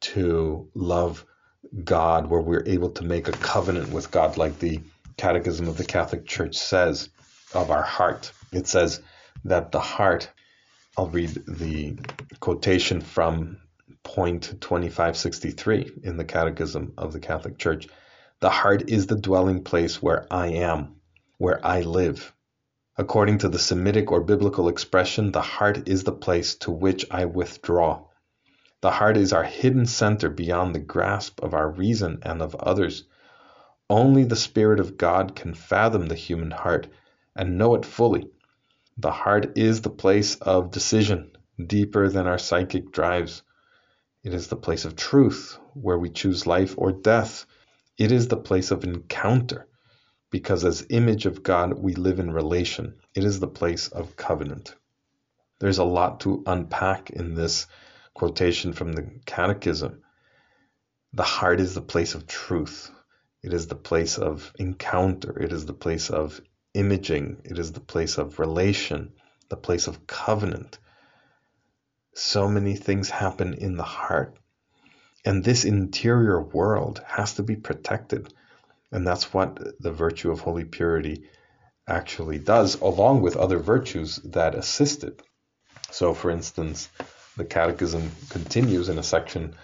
to 0.00 0.68
love 0.74 1.24
God, 1.84 2.28
where 2.28 2.40
we're 2.40 2.66
able 2.66 2.90
to 2.90 3.04
make 3.04 3.28
a 3.28 3.32
covenant 3.32 3.92
with 3.92 4.10
God, 4.10 4.36
like 4.36 4.58
the 4.58 4.80
Catechism 5.16 5.68
of 5.68 5.76
the 5.76 5.84
Catholic 5.84 6.26
Church 6.26 6.56
says 6.56 7.08
of 7.52 7.70
our 7.70 7.82
heart. 7.82 8.32
It 8.52 8.66
says 8.66 9.00
that 9.44 9.72
the 9.72 9.80
heart, 9.80 10.30
I'll 10.96 11.08
read 11.08 11.30
the 11.46 11.98
quotation 12.40 13.00
from 13.00 13.58
point 14.02 14.60
2563 14.60 16.00
in 16.04 16.16
the 16.16 16.24
Catechism 16.24 16.94
of 16.96 17.12
the 17.12 17.20
Catholic 17.20 17.58
Church. 17.58 17.88
The 18.40 18.50
heart 18.50 18.88
is 18.88 19.08
the 19.08 19.16
dwelling 19.16 19.64
place 19.64 20.00
where 20.00 20.26
I 20.30 20.48
am, 20.48 21.00
where 21.38 21.58
I 21.66 21.80
live. 21.80 22.32
According 22.96 23.38
to 23.38 23.48
the 23.48 23.58
Semitic 23.58 24.12
or 24.12 24.20
biblical 24.20 24.68
expression, 24.68 25.32
the 25.32 25.40
heart 25.40 25.88
is 25.88 26.04
the 26.04 26.12
place 26.12 26.54
to 26.56 26.70
which 26.70 27.04
I 27.10 27.24
withdraw. 27.24 28.04
The 28.80 28.92
heart 28.92 29.16
is 29.16 29.32
our 29.32 29.42
hidden 29.42 29.86
center 29.86 30.30
beyond 30.30 30.72
the 30.72 30.78
grasp 30.80 31.42
of 31.42 31.52
our 31.52 31.68
reason 31.68 32.20
and 32.22 32.40
of 32.40 32.54
others. 32.54 33.04
Only 33.90 34.22
the 34.22 34.36
Spirit 34.36 34.78
of 34.78 34.96
God 34.96 35.34
can 35.34 35.52
fathom 35.52 36.06
the 36.06 36.14
human 36.14 36.52
heart 36.52 36.86
and 37.34 37.58
know 37.58 37.74
it 37.74 37.84
fully. 37.84 38.30
The 38.98 39.10
heart 39.10 39.58
is 39.58 39.80
the 39.80 39.90
place 39.90 40.36
of 40.36 40.70
decision, 40.70 41.32
deeper 41.64 42.08
than 42.08 42.28
our 42.28 42.38
psychic 42.38 42.92
drives. 42.92 43.42
It 44.22 44.32
is 44.32 44.46
the 44.46 44.54
place 44.54 44.84
of 44.84 44.94
truth, 44.94 45.58
where 45.74 45.98
we 45.98 46.10
choose 46.10 46.46
life 46.46 46.76
or 46.78 46.92
death. 46.92 47.44
It 47.98 48.12
is 48.12 48.28
the 48.28 48.36
place 48.36 48.70
of 48.70 48.84
encounter, 48.84 49.66
because 50.30 50.64
as 50.64 50.86
image 50.88 51.26
of 51.26 51.42
God, 51.42 51.76
we 51.76 51.94
live 51.94 52.20
in 52.20 52.30
relation. 52.30 52.94
It 53.12 53.24
is 53.24 53.40
the 53.40 53.48
place 53.48 53.88
of 53.88 54.14
covenant. 54.14 54.74
There's 55.58 55.78
a 55.78 55.84
lot 55.84 56.20
to 56.20 56.44
unpack 56.46 57.10
in 57.10 57.34
this 57.34 57.66
quotation 58.14 58.72
from 58.72 58.92
the 58.92 59.10
Catechism. 59.26 60.02
The 61.12 61.24
heart 61.24 61.58
is 61.58 61.74
the 61.74 61.82
place 61.82 62.14
of 62.14 62.28
truth. 62.28 62.90
It 63.42 63.52
is 63.52 63.66
the 63.66 63.74
place 63.74 64.16
of 64.16 64.52
encounter. 64.58 65.36
It 65.40 65.52
is 65.52 65.66
the 65.66 65.72
place 65.72 66.10
of 66.10 66.40
imaging. 66.74 67.42
It 67.44 67.58
is 67.58 67.72
the 67.72 67.80
place 67.80 68.18
of 68.18 68.38
relation, 68.38 69.14
the 69.48 69.56
place 69.56 69.88
of 69.88 70.06
covenant. 70.06 70.78
So 72.14 72.48
many 72.48 72.76
things 72.76 73.10
happen 73.10 73.54
in 73.54 73.76
the 73.76 73.82
heart. 73.82 74.38
And 75.24 75.44
this 75.44 75.64
interior 75.64 76.40
world 76.40 77.02
has 77.06 77.34
to 77.34 77.42
be 77.42 77.56
protected. 77.56 78.32
And 78.92 79.06
that's 79.06 79.32
what 79.34 79.80
the 79.80 79.92
virtue 79.92 80.30
of 80.30 80.40
holy 80.40 80.64
purity 80.64 81.24
actually 81.86 82.38
does, 82.38 82.80
along 82.80 83.22
with 83.22 83.36
other 83.36 83.58
virtues 83.58 84.16
that 84.24 84.54
assist 84.54 85.04
it. 85.04 85.22
So, 85.90 86.14
for 86.14 86.30
instance, 86.30 86.88
the 87.36 87.44
Catechism 87.44 88.10
continues 88.30 88.88
in 88.88 88.98
a 88.98 89.02
section 89.02 89.54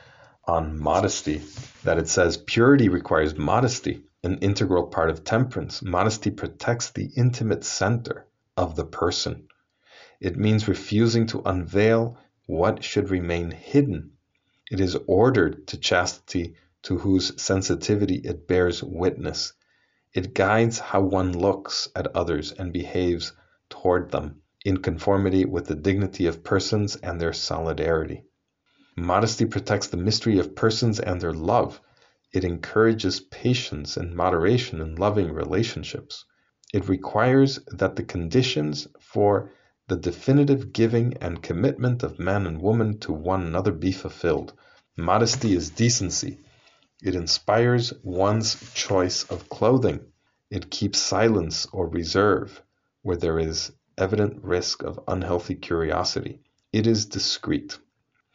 on 0.47 0.79
modesty 0.79 1.43
that 1.85 1.99
it 1.99 2.09
says 2.09 2.37
purity 2.37 2.89
requires 2.89 3.37
modesty, 3.37 4.05
an 4.23 4.39
integral 4.39 4.87
part 4.87 5.11
of 5.11 5.25
temperance. 5.25 5.83
Modesty 5.83 6.31
protects 6.31 6.91
the 6.91 7.11
intimate 7.17 7.65
center 7.65 8.27
of 8.57 8.77
the 8.77 8.85
person. 8.85 9.49
It 10.21 10.37
means 10.37 10.69
refusing 10.69 11.27
to 11.29 11.43
unveil 11.45 12.19
what 12.47 12.85
should 12.85 13.11
remain 13.11 13.51
hidden. 13.51 14.13
It 14.75 14.81
is 14.81 14.99
ordered 15.07 15.69
to 15.69 15.79
chastity 15.79 16.57
to 16.83 16.99
whose 16.99 17.41
sensitivity 17.41 18.17
it 18.17 18.49
bears 18.49 18.83
witness. 18.83 19.53
It 20.13 20.35
guides 20.35 20.81
how 20.81 21.03
one 21.03 21.33
looks 21.33 21.89
at 21.95 22.17
others 22.17 22.51
and 22.51 22.73
behaves 22.73 23.33
toward 23.71 24.11
them 24.11 24.43
in 24.65 24.79
conformity 24.79 25.45
with 25.45 25.67
the 25.67 25.77
dignity 25.77 26.27
of 26.27 26.43
persons 26.43 26.97
and 26.97 27.21
their 27.21 27.33
solidarity. 27.33 28.25
Modesty 28.97 29.45
protects 29.47 29.87
the 29.87 29.97
mystery 29.97 30.41
of 30.41 30.57
persons 30.57 30.99
and 30.99 31.21
their 31.21 31.33
love. 31.33 31.81
It 32.33 32.43
encourages 32.43 33.21
patience 33.21 33.97
and 33.97 34.13
moderation 34.13 34.81
in 34.81 34.97
loving 34.97 35.31
relationships. 35.31 36.25
It 36.73 36.89
requires 36.89 37.61
that 37.69 37.95
the 37.95 38.03
conditions 38.03 38.89
for 38.99 39.53
the 39.87 39.97
definitive 39.97 40.73
giving 40.73 41.15
and 41.21 41.43
commitment 41.43 42.03
of 42.03 42.19
man 42.19 42.47
and 42.47 42.61
woman 42.61 42.99
to 42.99 43.13
one 43.13 43.43
another 43.43 43.73
be 43.73 43.93
fulfilled. 43.93 44.53
Modesty 44.97 45.55
is 45.55 45.71
decency. 45.71 46.39
It 47.03 47.15
inspires 47.15 47.93
one's 48.03 48.73
choice 48.73 49.25
of 49.25 49.49
clothing. 49.51 50.01
It 50.51 50.71
keeps 50.71 50.99
silence 50.99 51.67
or 51.73 51.87
reserve 51.89 52.63
where 53.03 53.17
there 53.17 53.39
is 53.39 53.73
evident 53.99 54.43
risk 54.43 54.83
of 54.83 55.01
unhealthy 55.07 55.55
curiosity. 55.55 56.41
It 56.73 56.87
is 56.87 57.07
discreet. 57.07 57.79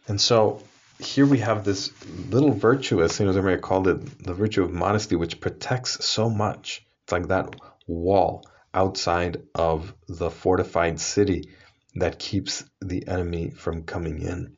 And 0.07 0.21
so 0.21 0.61
here 0.99 1.25
we 1.25 1.39
have 1.39 1.63
this 1.63 1.91
little 2.29 2.51
virtue, 2.51 3.01
as 3.01 3.15
St. 3.15 3.29
Josemaria 3.29 3.59
called 3.59 3.87
it, 3.87 4.23
the 4.23 4.33
virtue 4.33 4.63
of 4.63 4.71
modesty, 4.71 5.15
which 5.15 5.41
protects 5.41 6.05
so 6.05 6.29
much. 6.29 6.85
It's 7.03 7.11
like 7.11 7.27
that 7.29 7.55
wall 7.87 8.43
outside 8.73 9.43
of 9.55 9.93
the 10.07 10.29
fortified 10.29 10.99
city 10.99 11.49
that 11.95 12.19
keeps 12.19 12.63
the 12.81 13.07
enemy 13.07 13.49
from 13.51 13.83
coming 13.83 14.21
in. 14.21 14.55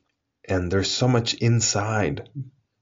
And 0.47 0.71
there's 0.71 0.91
so 0.91 1.07
much 1.07 1.33
inside, 1.35 2.29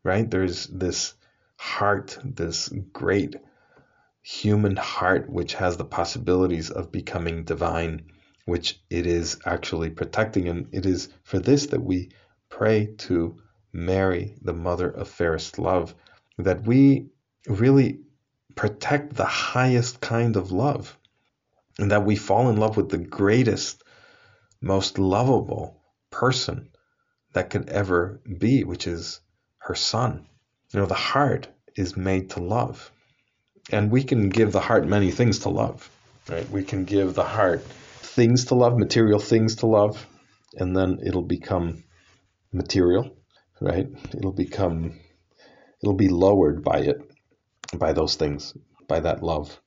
right? 0.03 0.29
There's 0.29 0.67
this 0.67 1.13
heart, 1.57 2.17
this 2.23 2.69
great 2.93 3.35
human 4.21 4.75
heart 4.75 5.29
which 5.29 5.53
has 5.55 5.77
the 5.77 5.85
possibilities 5.85 6.69
of 6.69 6.91
becoming 6.91 7.43
divine, 7.43 8.03
which 8.45 8.79
it 8.89 9.05
is 9.05 9.39
actually 9.45 9.89
protecting. 9.89 10.47
And 10.47 10.67
it 10.71 10.85
is 10.85 11.09
for 11.23 11.39
this 11.39 11.67
that 11.67 11.83
we 11.83 12.11
pray 12.49 12.93
to 12.99 13.37
Mary, 13.71 14.35
the 14.41 14.53
mother 14.53 14.89
of 14.89 15.07
fairest 15.07 15.59
love, 15.59 15.93
that 16.37 16.63
we 16.63 17.07
really 17.47 17.99
protect 18.55 19.15
the 19.15 19.25
highest 19.25 20.01
kind 20.01 20.35
of 20.35 20.51
love, 20.51 20.97
and 21.79 21.91
that 21.91 22.05
we 22.05 22.15
fall 22.15 22.49
in 22.49 22.57
love 22.57 22.77
with 22.77 22.89
the 22.89 22.97
greatest, 22.97 23.83
most 24.61 24.99
lovable 24.99 25.81
person 26.11 26.69
that 27.33 27.49
could 27.49 27.69
ever 27.69 28.21
be, 28.39 28.63
which 28.63 28.87
is 28.87 29.21
her 29.59 29.75
son. 29.75 30.27
You 30.73 30.81
know, 30.81 30.85
the 30.85 30.93
heart 30.95 31.47
is 31.75 31.97
made 31.97 32.31
to 32.31 32.41
love. 32.41 32.91
And 33.71 33.91
we 33.91 34.03
can 34.03 34.29
give 34.29 34.51
the 34.51 34.59
heart 34.61 34.87
many 34.87 35.11
things 35.11 35.39
to 35.39 35.49
love, 35.49 35.89
right? 36.29 36.49
We 36.49 36.63
can 36.63 36.85
give 36.85 37.15
the 37.15 37.23
heart 37.23 37.63
things 37.63 38.45
to 38.45 38.55
love, 38.55 38.77
material 38.77 39.19
things 39.19 39.57
to 39.57 39.67
love, 39.67 40.05
and 40.55 40.75
then 40.75 40.99
it'll 41.05 41.21
become 41.23 41.83
material. 42.51 43.11
right? 43.61 43.87
It'll 44.17 44.31
become, 44.33 44.99
it'll 45.83 45.95
be 45.95 46.09
lowered 46.09 46.63
by 46.63 46.79
it, 46.79 47.01
by 47.75 47.93
those 47.93 48.15
things, 48.15 48.53
by 48.87 49.01
that 49.01 49.23
love. 49.23 49.59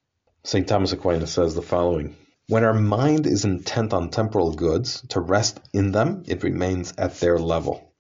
St. 0.45 0.67
Thomas 0.67 0.93
Aquinas 0.93 1.31
says 1.31 1.55
the 1.55 1.63
following 1.63 2.17
When 2.49 2.65
our 2.65 2.75
mind 2.75 3.29
is 3.29 3.45
intent 3.45 3.93
on 3.93 4.11
temporal 4.11 4.53
goods, 4.53 5.01
to 5.11 5.21
rest 5.21 5.61
in 5.73 5.93
them, 5.93 6.25
it 6.27 6.43
remains 6.43 6.93
at 6.99 7.21
their 7.21 7.39
level. 7.39 7.93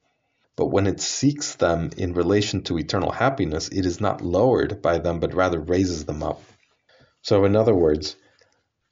But 0.56 0.66
when 0.66 0.88
it 0.88 1.00
seeks 1.00 1.54
them 1.54 1.90
in 1.96 2.14
relation 2.14 2.62
to 2.64 2.78
eternal 2.78 3.12
happiness, 3.12 3.68
it 3.68 3.86
is 3.86 4.00
not 4.00 4.22
lowered 4.22 4.82
by 4.82 4.98
them, 4.98 5.20
but 5.20 5.34
rather 5.34 5.60
raises 5.60 6.04
them 6.04 6.24
up. 6.24 6.42
So, 7.22 7.44
in 7.44 7.54
other 7.54 7.76
words, 7.76 8.16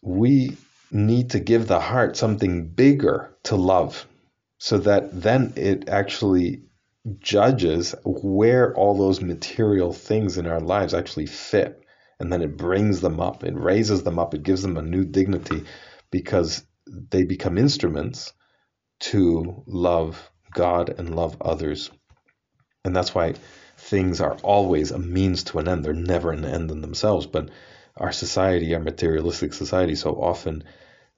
we 0.01 0.57
need 0.93 1.31
to 1.31 1.41
give 1.41 1.67
the 1.67 1.81
heart 1.81 2.17
something 2.17 2.69
bigger 2.69 3.37
to 3.45 3.57
love 3.57 4.07
so 4.59 4.79
that 4.79 5.23
then 5.23 5.55
it 5.57 5.89
actually 5.89 6.63
judges 7.19 7.97
where 8.05 8.73
all 8.77 8.97
those 8.97 9.21
material 9.21 9.93
things 9.93 10.39
in 10.39 10.47
our 10.47 10.61
lives 10.61 10.95
actually 10.95 11.27
fit 11.27 11.83
and 12.21 12.33
then 12.33 12.43
it 12.43 12.57
brings 12.57 13.01
them 13.01 13.21
up 13.21 13.43
it 13.45 13.55
raises 13.57 14.03
them 14.03 14.19
up 14.19 14.35
it 14.35 14.43
gives 14.43 14.63
them 14.63 14.77
a 14.77 14.83
new 14.83 15.05
dignity 15.05 15.65
because 16.11 16.65
they 16.87 17.25
become 17.25 17.59
instruments 17.59 18.33
to 18.99 19.63
love 19.67 20.31
god 20.53 20.95
and 20.99 21.15
love 21.15 21.37
others. 21.41 21.91
And 22.85 22.95
that's 22.95 23.15
why 23.15 23.35
things 23.77 24.21
are 24.21 24.37
always 24.43 24.91
a 24.91 24.99
means 24.99 25.45
to 25.45 25.59
an 25.59 25.69
end. 25.69 25.85
They're 25.85 25.93
never 25.93 26.33
an 26.33 26.45
end 26.45 26.71
in 26.71 26.81
themselves 26.81 27.27
but 27.27 27.51
our 27.97 28.13
society 28.13 28.75
our 28.75 28.81
materialistic 28.81 29.53
society 29.53 29.95
so 29.95 30.13
often 30.13 30.65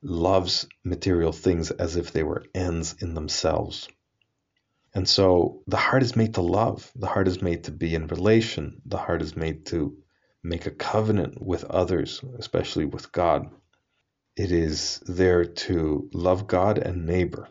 loves 0.02 0.66
material 0.84 1.32
things 1.32 1.70
as 1.70 1.96
if 1.96 2.12
they 2.12 2.22
were 2.22 2.44
ends 2.54 2.96
in 3.00 3.14
themselves. 3.14 3.88
And 4.94 5.08
so 5.08 5.62
the 5.66 5.76
heart 5.76 6.02
is 6.02 6.16
made 6.16 6.34
to 6.34 6.42
love. 6.42 6.90
The 6.96 7.06
heart 7.06 7.28
is 7.28 7.40
made 7.40 7.64
to 7.64 7.70
be 7.70 7.94
in 7.94 8.08
relation. 8.08 8.82
The 8.84 8.98
heart 8.98 9.22
is 9.22 9.36
made 9.36 9.66
to 9.66 9.96
make 10.42 10.66
a 10.66 10.70
covenant 10.70 11.40
with 11.40 11.64
others, 11.64 12.20
especially 12.38 12.84
with 12.84 13.12
God. 13.12 13.50
It 14.36 14.50
is 14.50 15.00
there 15.06 15.44
to 15.44 16.08
love 16.12 16.46
God 16.46 16.78
and 16.78 17.06
neighbor, 17.06 17.48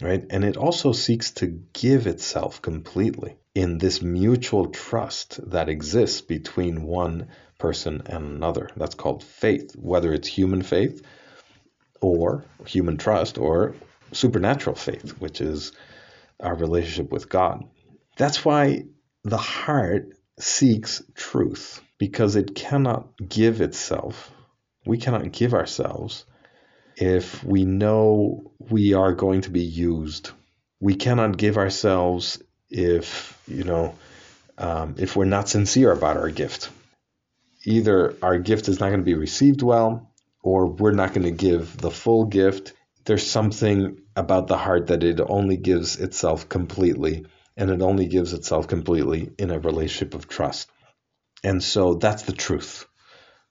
right? 0.00 0.24
And 0.30 0.44
it 0.44 0.56
also 0.56 0.92
seeks 0.92 1.32
to 1.32 1.46
give 1.72 2.06
itself 2.06 2.62
completely 2.62 3.36
in 3.54 3.78
this 3.78 4.00
mutual 4.02 4.66
trust 4.66 5.40
that 5.50 5.68
exists 5.68 6.20
between 6.20 6.82
one 6.82 7.28
person 7.58 8.02
and 8.06 8.24
another. 8.24 8.70
That's 8.76 8.94
called 8.94 9.22
faith, 9.22 9.74
whether 9.76 10.12
it's 10.12 10.28
human 10.28 10.62
faith 10.62 11.02
or 12.00 12.44
human 12.66 12.96
trust 12.96 13.38
or 13.38 13.74
supernatural 14.12 14.76
faith, 14.76 15.10
which 15.18 15.40
is 15.40 15.72
our 16.40 16.54
relationship 16.54 17.10
with 17.10 17.28
God. 17.28 17.64
That's 18.16 18.44
why 18.44 18.84
the 19.22 19.38
heart 19.38 20.08
seeks 20.38 21.02
truth 21.14 21.80
because 21.98 22.36
it 22.36 22.54
cannot 22.54 23.08
give 23.28 23.60
itself. 23.60 24.30
We 24.86 24.98
cannot 24.98 25.32
give 25.32 25.54
ourselves 25.54 26.24
if 26.96 27.42
we 27.44 27.64
know 27.64 28.52
we 28.58 28.94
are 28.94 29.12
going 29.12 29.42
to 29.42 29.50
be 29.50 29.62
used. 29.62 30.30
We 30.80 30.94
cannot 30.94 31.36
give 31.36 31.56
ourselves 31.56 32.42
if, 32.68 33.40
you 33.46 33.64
know, 33.64 33.94
um, 34.58 34.96
if 34.98 35.16
we're 35.16 35.24
not 35.24 35.48
sincere 35.48 35.92
about 35.92 36.16
our 36.16 36.30
gift. 36.30 36.70
Either 37.64 38.14
our 38.22 38.38
gift 38.38 38.68
is 38.68 38.78
not 38.80 38.88
going 38.88 39.00
to 39.00 39.04
be 39.04 39.14
received 39.14 39.62
well, 39.62 40.12
or 40.42 40.66
we're 40.66 40.92
not 40.92 41.14
going 41.14 41.24
to 41.24 41.30
give 41.30 41.76
the 41.78 41.90
full 41.90 42.26
gift. 42.26 42.74
There's 43.04 43.26
something 43.26 43.98
about 44.14 44.46
the 44.46 44.58
heart 44.58 44.88
that 44.88 45.02
it 45.02 45.20
only 45.20 45.56
gives 45.56 45.98
itself 45.98 46.48
completely 46.48 47.24
and 47.56 47.70
it 47.70 47.82
only 47.82 48.06
gives 48.06 48.32
itself 48.32 48.68
completely 48.68 49.30
in 49.38 49.50
a 49.50 49.58
relationship 49.58 50.14
of 50.14 50.28
trust. 50.28 50.70
And 51.42 51.62
so 51.62 51.94
that's 51.94 52.22
the 52.22 52.32
truth. 52.32 52.86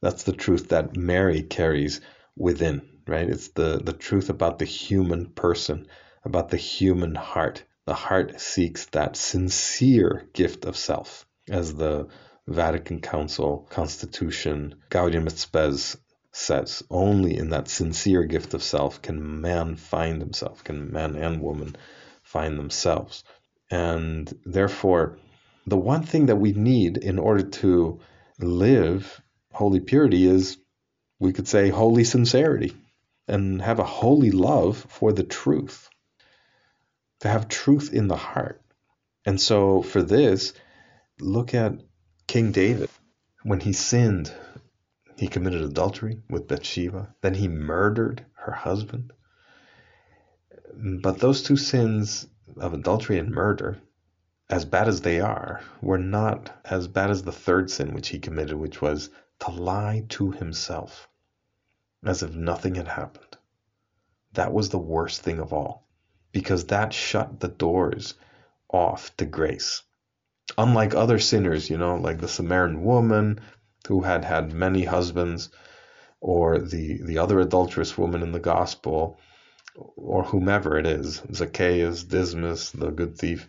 That's 0.01 0.23
the 0.23 0.33
truth 0.33 0.69
that 0.69 0.97
Mary 0.97 1.43
carries 1.43 2.01
within, 2.35 2.81
right? 3.07 3.29
It's 3.29 3.49
the, 3.49 3.79
the 3.83 3.93
truth 3.93 4.29
about 4.29 4.59
the 4.59 4.65
human 4.65 5.27
person, 5.27 5.87
about 6.25 6.49
the 6.49 6.57
human 6.57 7.15
heart. 7.15 7.63
The 7.85 7.93
heart 7.93 8.39
seeks 8.39 8.85
that 8.87 9.15
sincere 9.15 10.27
gift 10.33 10.65
of 10.65 10.75
self, 10.75 11.25
as 11.49 11.73
the 11.75 12.07
Vatican 12.47 12.99
Council 12.99 13.67
Constitution 13.69 14.75
Gaudium 14.89 15.27
et 15.27 15.37
Spes 15.37 15.97
says. 16.31 16.83
Only 16.89 17.37
in 17.37 17.51
that 17.51 17.67
sincere 17.69 18.23
gift 18.23 18.53
of 18.53 18.63
self 18.63 19.01
can 19.01 19.41
man 19.41 19.75
find 19.75 20.21
himself, 20.21 20.63
can 20.63 20.91
man 20.91 21.15
and 21.15 21.41
woman 21.41 21.75
find 22.23 22.57
themselves. 22.57 23.23
And 23.71 24.31
therefore, 24.45 25.17
the 25.65 25.77
one 25.77 26.03
thing 26.03 26.27
that 26.27 26.35
we 26.35 26.51
need 26.51 26.97
in 26.97 27.17
order 27.19 27.43
to 27.43 27.99
live 28.39 29.21
holy 29.51 29.79
purity 29.79 30.25
is, 30.25 30.57
we 31.19 31.33
could 31.33 31.47
say, 31.47 31.69
holy 31.69 32.03
sincerity 32.03 32.75
and 33.27 33.61
have 33.61 33.79
a 33.79 33.85
holy 33.85 34.31
love 34.31 34.77
for 34.89 35.13
the 35.13 35.23
truth, 35.23 35.89
to 37.21 37.29
have 37.29 37.47
truth 37.47 37.93
in 37.93 38.07
the 38.07 38.17
heart. 38.17 38.61
And 39.25 39.39
so, 39.39 39.81
for 39.81 40.01
this, 40.01 40.53
look 41.19 41.53
at 41.53 41.79
King 42.27 42.51
David. 42.51 42.89
When 43.43 43.59
he 43.59 43.73
sinned, 43.73 44.33
he 45.17 45.27
committed 45.27 45.61
adultery 45.61 46.21
with 46.29 46.47
Bathsheba, 46.47 47.15
then 47.21 47.33
he 47.33 47.47
murdered 47.47 48.25
her 48.33 48.51
husband. 48.51 49.13
But 51.01 51.19
those 51.19 51.43
two 51.43 51.57
sins 51.57 52.27
of 52.57 52.73
adultery 52.73 53.17
and 53.17 53.31
murder, 53.31 53.77
as 54.49 54.65
bad 54.65 54.87
as 54.87 55.01
they 55.01 55.19
are, 55.19 55.61
were 55.81 55.97
not 55.97 56.51
as 56.65 56.87
bad 56.87 57.09
as 57.09 57.23
the 57.23 57.31
third 57.31 57.71
sin 57.71 57.93
which 57.93 58.09
he 58.09 58.19
committed, 58.19 58.57
which 58.57 58.81
was 58.81 59.09
to 59.39 59.51
lie 59.51 60.05
to 60.09 60.31
himself 60.31 61.07
as 62.05 62.21
if 62.21 62.33
nothing 62.35 62.75
had 62.75 62.87
happened. 62.87 63.37
That 64.33 64.53
was 64.53 64.69
the 64.69 64.77
worst 64.77 65.21
thing 65.21 65.39
of 65.39 65.53
all, 65.53 65.87
because 66.31 66.65
that 66.65 66.93
shut 66.93 67.39
the 67.39 67.47
doors 67.47 68.15
off 68.69 69.15
to 69.17 69.25
grace. 69.25 69.83
Unlike 70.57 70.95
other 70.95 71.19
sinners, 71.19 71.69
you 71.69 71.77
know, 71.77 71.95
like 71.95 72.19
the 72.19 72.27
Samaritan 72.27 72.83
woman 72.83 73.39
who 73.87 74.01
had 74.01 74.25
had 74.25 74.51
many 74.53 74.83
husbands, 74.83 75.49
or 76.19 76.59
the, 76.59 77.01
the 77.03 77.17
other 77.17 77.39
adulterous 77.39 77.97
woman 77.97 78.21
in 78.21 78.31
the 78.31 78.39
gospel, 78.39 79.17
or 79.75 80.23
whomever 80.23 80.77
it 80.77 80.85
is, 80.85 81.21
Zacchaeus, 81.33 82.03
Dismas, 82.03 82.71
the 82.71 82.91
good 82.91 83.17
thief, 83.17 83.47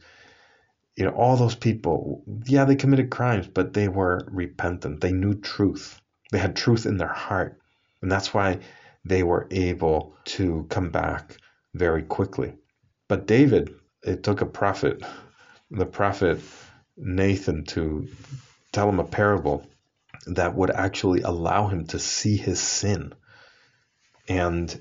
you 0.96 1.04
know, 1.04 1.10
all 1.10 1.36
those 1.36 1.54
people, 1.54 2.22
yeah, 2.46 2.64
they 2.64 2.76
committed 2.76 3.10
crimes, 3.10 3.48
but 3.48 3.72
they 3.72 3.88
were 3.88 4.26
repentant. 4.30 5.00
They 5.00 5.12
knew 5.12 5.34
truth. 5.34 6.00
They 6.30 6.38
had 6.38 6.56
truth 6.56 6.86
in 6.86 6.96
their 6.96 7.12
heart. 7.12 7.60
And 8.00 8.10
that's 8.10 8.32
why 8.32 8.60
they 9.04 9.22
were 9.22 9.48
able 9.50 10.16
to 10.24 10.66
come 10.70 10.90
back 10.90 11.36
very 11.74 12.02
quickly. 12.02 12.54
But 13.08 13.26
David, 13.26 13.74
it 14.02 14.22
took 14.22 14.40
a 14.40 14.46
prophet, 14.46 15.02
the 15.70 15.86
prophet 15.86 16.40
Nathan, 16.96 17.64
to 17.64 18.08
tell 18.72 18.88
him 18.88 19.00
a 19.00 19.04
parable 19.04 19.66
that 20.26 20.54
would 20.54 20.70
actually 20.70 21.22
allow 21.22 21.68
him 21.68 21.86
to 21.86 21.98
see 21.98 22.36
his 22.36 22.60
sin. 22.60 23.12
And 24.28 24.80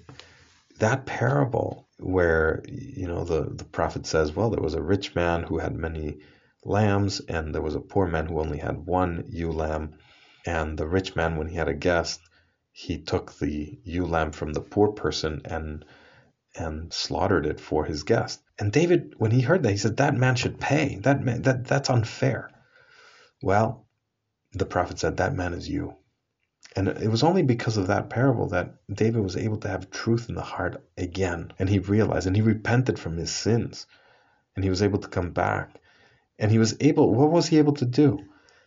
that 0.84 1.06
parable 1.06 1.88
where 1.98 2.62
you 2.68 3.08
know 3.08 3.24
the 3.24 3.44
the 3.56 3.64
prophet 3.64 4.06
says 4.06 4.36
well 4.36 4.50
there 4.50 4.62
was 4.62 4.74
a 4.74 4.82
rich 4.82 5.16
man 5.16 5.42
who 5.42 5.58
had 5.58 5.74
many 5.74 6.20
lambs 6.66 7.22
and 7.22 7.56
there 7.56 7.62
was 7.62 7.76
a 7.76 7.80
poor 7.80 8.06
man 8.06 8.26
who 8.26 8.38
only 8.38 8.58
had 8.58 8.86
one 8.86 9.24
ewe 9.30 9.52
lamb. 9.52 9.94
And 10.46 10.78
the 10.78 10.86
rich 10.86 11.16
man 11.16 11.38
when 11.38 11.48
he 11.48 11.56
had 11.56 11.70
a 11.70 11.74
guest 11.74 12.20
he 12.74 12.98
took 12.98 13.34
the 13.40 13.80
ewe 13.86 14.06
lamb 14.06 14.34
from 14.34 14.52
the 14.52 14.60
poor 14.60 14.92
person 14.92 15.42
and 15.46 15.86
and 16.54 16.92
slaughtered 16.92 17.46
it 17.46 17.62
for 17.62 17.86
his 17.86 18.04
guest. 18.04 18.42
And 18.60 18.70
david 18.70 19.14
when 19.18 19.32
he 19.32 19.40
heard 19.40 19.64
that 19.64 19.72
he 19.72 19.78
said 19.78 19.96
that 19.98 20.16
man 20.16 20.36
should 20.36 20.60
pay. 20.60 20.98
That 20.98 21.24
man 21.24 21.44
that 21.44 21.66
that's 21.66 21.90
unfair. 21.90 22.52
Well 23.42 23.88
the 24.52 24.66
prophet 24.66 25.00
said 25.00 25.16
that 25.18 25.34
man 25.34 25.54
is 25.54 25.70
you 25.70 25.96
and 26.76 26.88
it 26.88 27.10
was 27.10 27.24
only 27.24 27.44
because 27.44 27.78
of 27.78 27.88
that 27.88 28.10
parable 28.10 28.48
that 28.50 28.76
David 28.92 29.22
was 29.22 29.38
able 29.38 29.58
to 29.58 29.68
have 29.68 29.92
truth 29.92 30.28
in 30.30 30.36
the 30.36 30.42
heart 30.42 30.84
again. 30.98 31.54
And 31.60 31.70
he 31.70 31.80
realized 31.80 32.26
and 32.26 32.36
he 32.36 32.42
repented 32.42 32.98
from 32.98 33.18
his 33.18 33.32
sins. 33.32 33.86
And 34.56 34.64
he 34.64 34.70
was 34.70 34.82
able 34.82 35.00
to 35.00 35.08
come 35.08 35.32
back. 35.32 35.80
And 36.40 36.50
he 36.52 36.58
was 36.58 36.76
able, 36.80 37.14
what 37.14 37.32
was 37.32 37.48
he 37.48 37.60
able 37.60 37.74
to 37.74 37.86
do? 37.86 38.20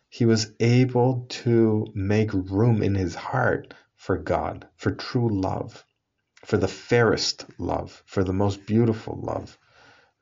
He 0.09 0.25
was 0.25 0.53
able 0.61 1.27
to 1.29 1.87
make 1.95 2.33
room 2.33 2.83
in 2.83 2.95
his 2.95 3.15
heart 3.15 3.75
for 3.97 4.17
God, 4.17 4.69
for 4.77 4.93
true 4.93 5.29
love, 5.29 5.85
for 6.45 6.57
the 6.57 6.69
fairest 6.69 7.45
love, 7.59 8.03
for 8.07 8.23
the 8.23 8.33
most 8.33 8.67
beautiful 8.67 9.19
love, 9.21 9.59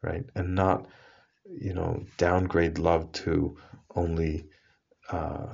right? 0.03 0.25
And 0.35 0.55
not, 0.55 0.87
you 1.44 1.75
know, 1.75 2.05
downgrade 2.16 2.79
love 2.79 3.12
to 3.12 3.59
only. 3.94 4.47
Uh, 5.11 5.47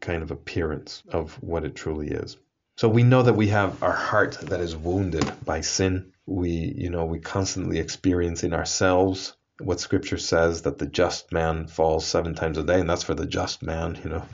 kind 0.00 0.22
of 0.22 0.30
appearance 0.30 1.02
of 1.08 1.34
what 1.42 1.64
it 1.64 1.74
truly 1.74 2.08
is. 2.08 2.36
So 2.76 2.88
we 2.88 3.02
know 3.02 3.22
that 3.22 3.34
we 3.34 3.48
have 3.48 3.82
our 3.82 3.92
heart 3.92 4.38
that 4.42 4.60
is 4.60 4.76
wounded 4.76 5.30
by 5.44 5.60
sin. 5.60 6.12
We, 6.26 6.50
you 6.50 6.90
know, 6.90 7.04
we 7.04 7.20
constantly 7.20 7.78
experience 7.78 8.44
in 8.44 8.54
ourselves 8.54 9.36
what 9.60 9.80
scripture 9.80 10.18
says 10.18 10.62
that 10.62 10.78
the 10.78 10.86
just 10.86 11.32
man 11.32 11.66
falls 11.66 12.06
seven 12.06 12.34
times 12.34 12.58
a 12.58 12.64
day, 12.64 12.80
and 12.80 12.88
that's 12.88 13.04
for 13.04 13.14
the 13.14 13.26
just 13.26 13.62
man, 13.62 13.98
you 14.02 14.10
know. 14.10 14.24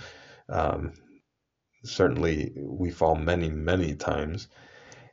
Um, 0.48 0.92
certainly 1.84 2.52
we 2.56 2.90
fall 2.90 3.14
many, 3.14 3.50
many 3.50 3.94
times. 3.94 4.48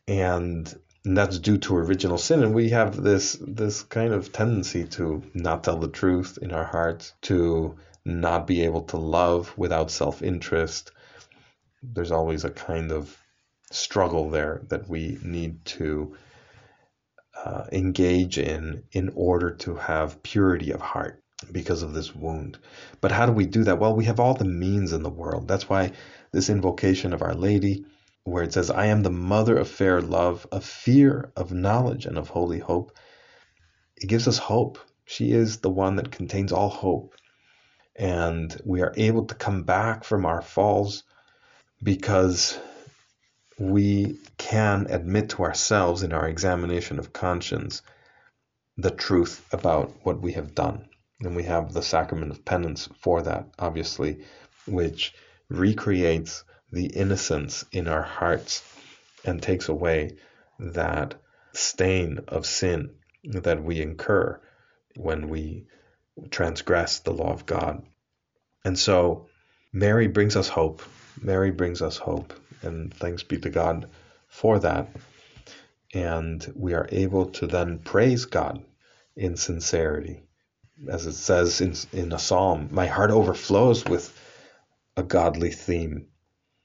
And 0.08 0.74
that's 1.04 1.40
due 1.40 1.58
to 1.58 1.78
original 1.78 2.18
sin. 2.18 2.44
And 2.44 2.54
we 2.54 2.70
have 2.70 3.02
this 3.02 3.38
this 3.42 3.84
kind 3.84 4.14
of 4.14 4.32
tendency 4.32 4.86
to 4.86 5.24
not 5.34 5.64
tell 5.64 5.78
the 5.78 5.90
truth 5.90 6.38
in 6.42 6.52
our 6.52 6.64
hearts, 6.64 7.14
to 7.24 7.76
not 8.06 8.48
be 8.48 8.64
able 8.64 8.84
to 8.84 8.98
love 8.98 9.54
without 9.58 9.92
self-interest. 9.92 10.92
There's 11.82 12.12
always 12.12 12.46
a 12.46 12.52
kind 12.52 12.92
of 12.92 13.18
struggle 13.72 14.30
there 14.30 14.62
that 14.70 14.88
we 14.88 15.18
need 15.24 15.66
to 15.66 16.16
uh, 17.44 17.66
engage 17.72 18.38
in 18.38 18.84
in 18.92 19.12
order 19.16 19.52
to 19.52 19.76
have 19.76 20.24
purity 20.24 20.72
of 20.72 20.82
heart 20.82 21.22
because 21.52 21.84
of 21.84 21.94
this 21.94 22.16
wound. 22.16 22.58
But 23.02 23.12
how 23.12 23.26
do 23.26 23.32
we 23.32 23.46
do 23.46 23.64
that? 23.66 23.80
Well, 23.80 23.96
we 23.96 24.06
have 24.06 24.20
all 24.20 24.36
the 24.36 24.46
means 24.46 24.94
in 24.94 25.04
the 25.04 25.10
world. 25.10 25.48
That's 25.48 25.68
why 25.68 25.92
this 26.32 26.50
invocation 26.50 27.14
of 27.14 27.22
Our 27.22 27.36
Lady, 27.36 27.86
where 28.24 28.44
it 28.44 28.54
says, 28.54 28.70
I 28.70 28.88
am 28.88 29.04
the 29.04 29.12
mother 29.12 29.58
of 29.58 29.68
fair 29.68 30.02
love, 30.02 30.48
of 30.52 30.64
fear, 30.64 31.32
of 31.36 31.52
knowledge, 31.52 32.06
and 32.06 32.18
of 32.18 32.30
holy 32.30 32.60
hope, 32.60 32.98
it 33.98 34.08
gives 34.08 34.28
us 34.28 34.38
hope. 34.38 34.80
She 35.06 35.32
is 35.32 35.58
the 35.58 35.70
one 35.70 35.98
that 35.98 36.12
contains 36.12 36.52
all 36.52 36.70
hope. 36.70 37.14
And 37.96 38.56
we 38.66 38.82
are 38.82 38.94
able 38.98 39.26
to 39.26 39.36
come 39.36 39.64
back 39.64 40.04
from 40.04 40.26
our 40.26 40.42
falls 40.42 41.04
because 41.82 42.60
we 43.58 44.18
can 44.38 44.88
admit 44.90 45.30
to 45.30 45.44
ourselves 45.44 46.04
in 46.04 46.12
our 46.12 46.28
examination 46.28 47.00
of 47.00 47.14
conscience 47.14 47.82
the 48.78 48.92
truth 48.92 49.46
about 49.54 49.94
what 50.04 50.20
we 50.22 50.34
have 50.34 50.54
done. 50.54 50.90
And 51.22 51.36
we 51.36 51.44
have 51.44 51.72
the 51.72 51.82
sacrament 51.82 52.32
of 52.32 52.44
penance 52.44 52.90
for 53.00 53.22
that, 53.22 53.48
obviously, 53.58 54.26
which 54.68 55.14
recreates 55.50 56.44
the 56.72 56.88
innocence 56.88 57.64
in 57.72 57.88
our 57.88 58.02
hearts 58.02 58.64
and 59.24 59.42
takes 59.42 59.70
away 59.70 60.18
that 60.60 61.16
stain 61.54 62.20
of 62.28 62.46
sin 62.46 62.96
that 63.24 63.64
we 63.64 63.82
incur 63.82 64.40
when 64.98 65.30
we 65.30 65.66
transgress 66.30 67.00
the 67.00 67.14
law 67.14 67.32
of 67.32 67.46
God. 67.46 67.86
And 68.64 68.78
so 68.78 69.28
Mary 69.72 70.08
brings 70.08 70.36
us 70.36 70.48
hope. 70.48 70.82
Mary 71.22 71.52
brings 71.52 71.82
us 71.82 71.98
hope. 71.98 72.34
And 72.62 72.94
thanks 72.94 73.24
be 73.24 73.38
to 73.38 73.50
God 73.50 73.90
for 74.28 74.60
that. 74.60 74.90
And 75.94 76.46
we 76.56 76.74
are 76.74 76.88
able 76.92 77.28
to 77.28 77.48
then 77.48 77.80
praise 77.80 78.26
God 78.26 78.64
in 79.16 79.38
sincerity. 79.38 80.24
As 80.90 81.06
it 81.06 81.14
says 81.14 81.62
in, 81.62 81.76
in 81.94 82.12
a 82.12 82.20
psalm, 82.20 82.70
my 82.72 82.88
heart 82.88 83.12
overflows 83.12 83.86
with 83.86 84.14
a 84.98 85.04
godly 85.04 85.52
theme. 85.52 86.08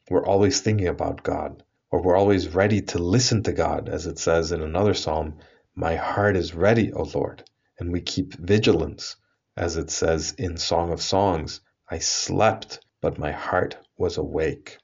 We're 0.09 0.27
always 0.27 0.61
thinking 0.61 0.89
about 0.89 1.23
God, 1.23 1.63
or 1.91 2.03
we're 2.03 2.17
always 2.17 2.49
ready 2.49 2.83
to 2.83 2.99
listen 2.99 3.45
to 3.45 3.53
God, 3.53 3.89
as 3.89 4.07
it 4.07 4.19
says 4.19 4.51
in 4.51 4.63
another 4.63 4.95
psalm, 4.95 5.39
My 5.77 5.95
heart 5.97 6.37
is 6.37 6.55
ready, 6.55 6.93
O 6.93 7.05
Lord. 7.05 7.45
And 7.79 7.93
we 7.93 8.01
keep 8.01 8.35
vigilance, 8.35 9.17
as 9.57 9.77
it 9.77 9.91
says 9.91 10.33
in 10.39 10.57
Song 10.57 10.93
of 10.93 11.03
Songs, 11.03 11.61
I 11.89 11.99
slept, 11.99 12.81
but 13.01 13.19
my 13.19 13.33
heart 13.33 13.77
was 13.97 14.17
awake. 14.17 14.79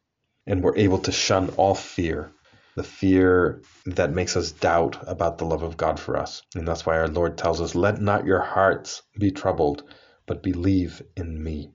And 0.46 0.62
we're 0.62 0.76
able 0.76 0.98
to 0.98 1.12
shun 1.12 1.50
all 1.50 1.74
fear, 1.74 2.32
the 2.74 2.82
fear 2.82 3.62
that 3.86 4.12
makes 4.12 4.36
us 4.36 4.52
doubt 4.52 4.98
about 5.06 5.38
the 5.38 5.44
love 5.44 5.62
of 5.62 5.76
God 5.76 5.98
for 5.98 6.16
us. 6.16 6.42
And 6.54 6.66
that's 6.66 6.84
why 6.86 6.98
our 6.98 7.08
Lord 7.08 7.38
tells 7.38 7.60
us, 7.60 7.74
Let 7.74 8.00
not 8.00 8.26
your 8.26 8.40
hearts 8.40 9.02
be 9.18 9.30
troubled, 9.30 9.82
but 10.26 10.42
believe 10.42 11.02
in 11.16 11.42
me. 11.42 11.72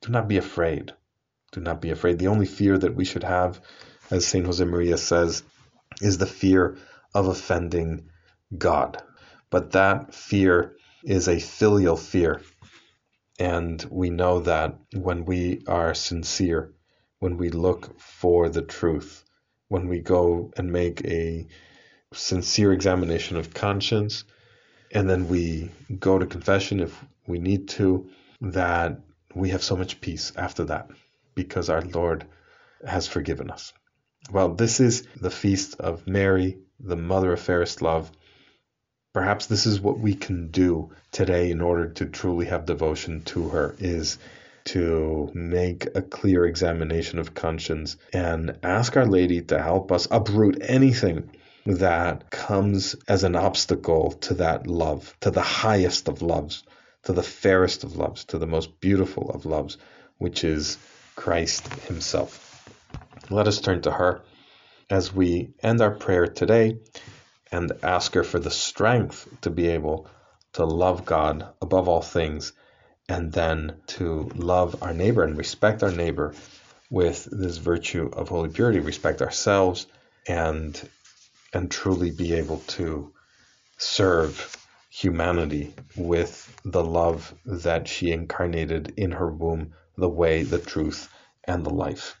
Do 0.00 0.12
not 0.12 0.28
be 0.28 0.36
afraid. 0.36 0.92
Do 1.52 1.60
not 1.60 1.80
be 1.80 1.90
afraid. 1.90 2.18
The 2.18 2.28
only 2.28 2.46
fear 2.46 2.78
that 2.78 2.94
we 2.94 3.04
should 3.04 3.24
have, 3.24 3.60
as 4.10 4.26
St. 4.26 4.46
Josemaria 4.46 4.98
says, 4.98 5.42
is 6.00 6.18
the 6.18 6.26
fear 6.26 6.76
of 7.14 7.26
offending 7.26 8.10
God. 8.56 9.02
But 9.50 9.72
that 9.72 10.14
fear 10.14 10.76
is 11.04 11.28
a 11.28 11.38
filial 11.38 11.96
fear. 11.96 12.42
And 13.38 13.84
we 13.90 14.10
know 14.10 14.40
that 14.40 14.76
when 14.92 15.24
we 15.24 15.62
are 15.66 15.94
sincere, 15.94 16.72
when 17.20 17.36
we 17.36 17.50
look 17.50 17.98
for 18.00 18.48
the 18.48 18.62
truth, 18.62 19.24
when 19.68 19.88
we 19.88 20.00
go 20.00 20.50
and 20.56 20.72
make 20.72 21.04
a 21.04 21.46
sincere 22.12 22.72
examination 22.72 23.36
of 23.36 23.54
conscience, 23.54 24.24
and 24.92 25.08
then 25.08 25.28
we 25.28 25.70
go 25.98 26.18
to 26.18 26.26
confession 26.26 26.80
if 26.80 27.04
we 27.26 27.38
need 27.38 27.68
to, 27.68 28.08
that 28.40 29.00
we 29.34 29.50
have 29.50 29.62
so 29.62 29.76
much 29.76 30.00
peace 30.00 30.32
after 30.36 30.64
that 30.64 30.88
because 31.34 31.68
our 31.68 31.82
Lord 31.82 32.24
has 32.86 33.06
forgiven 33.06 33.50
us. 33.50 33.72
Well, 34.30 34.54
this 34.54 34.80
is 34.80 35.06
the 35.20 35.30
feast 35.30 35.76
of 35.80 36.06
Mary, 36.06 36.58
the 36.80 36.96
mother 36.96 37.32
of 37.32 37.40
fairest 37.40 37.82
love. 37.82 38.10
Perhaps 39.14 39.46
this 39.46 39.64
is 39.64 39.80
what 39.80 39.98
we 39.98 40.14
can 40.14 40.50
do 40.50 40.90
today 41.12 41.50
in 41.50 41.60
order 41.60 41.88
to 41.88 42.06
truly 42.06 42.46
have 42.46 42.66
devotion 42.66 43.22
to 43.22 43.48
her 43.48 43.74
is 43.78 44.18
to 44.64 45.30
make 45.32 45.86
a 45.94 46.02
clear 46.02 46.44
examination 46.44 47.18
of 47.18 47.34
conscience 47.34 47.96
and 48.12 48.58
ask 48.62 48.96
Our 48.96 49.06
Lady 49.06 49.40
to 49.42 49.62
help 49.62 49.90
us 49.92 50.06
uproot 50.10 50.58
anything 50.60 51.30
that 51.64 52.30
comes 52.30 52.96
as 53.08 53.24
an 53.24 53.34
obstacle 53.34 54.12
to 54.12 54.34
that 54.34 54.66
love, 54.66 55.16
to 55.20 55.30
the 55.30 55.40
highest 55.40 56.08
of 56.08 56.20
loves, 56.20 56.64
to 57.04 57.14
the 57.14 57.22
fairest 57.22 57.84
of 57.84 57.96
loves, 57.96 58.24
to 58.26 58.38
the 58.38 58.46
most 58.46 58.78
beautiful 58.78 59.30
of 59.30 59.46
loves, 59.46 59.78
which 60.18 60.44
is 60.44 60.76
Christ 61.16 61.66
Himself. 61.84 62.44
Let 63.30 63.48
us 63.48 63.60
turn 63.60 63.80
to 63.82 63.90
her 63.90 64.20
as 64.90 65.14
we 65.14 65.50
end 65.62 65.80
our 65.80 65.90
prayer 65.90 66.26
today 66.26 66.78
and 67.50 67.72
ask 67.82 68.14
her 68.14 68.24
for 68.24 68.38
the 68.38 68.50
strength 68.50 69.28
to 69.42 69.50
be 69.50 69.68
able 69.68 70.06
to 70.54 70.64
love 70.64 71.04
God 71.04 71.48
above 71.62 71.88
all 71.88 72.02
things 72.02 72.52
and 73.08 73.32
then 73.32 73.76
to 73.86 74.30
love 74.34 74.82
our 74.82 74.92
neighbor 74.92 75.22
and 75.24 75.36
respect 75.36 75.82
our 75.82 75.90
neighbor 75.90 76.34
with 76.90 77.28
this 77.30 77.56
virtue 77.58 78.10
of 78.12 78.28
holy 78.28 78.50
purity, 78.50 78.80
respect 78.80 79.22
ourselves 79.22 79.86
and 80.26 80.88
and 81.52 81.70
truly 81.70 82.10
be 82.10 82.34
able 82.34 82.58
to 82.66 83.12
serve 83.78 84.56
humanity 84.90 85.74
with 85.96 86.60
the 86.64 86.84
love 86.84 87.34
that 87.46 87.88
she 87.88 88.10
incarnated 88.10 88.92
in 88.96 89.12
her 89.12 89.30
womb 89.30 89.72
the 89.96 90.08
way, 90.08 90.42
the 90.42 90.58
truth, 90.58 91.08
and 91.44 91.64
the 91.64 91.70
life. 91.70 92.20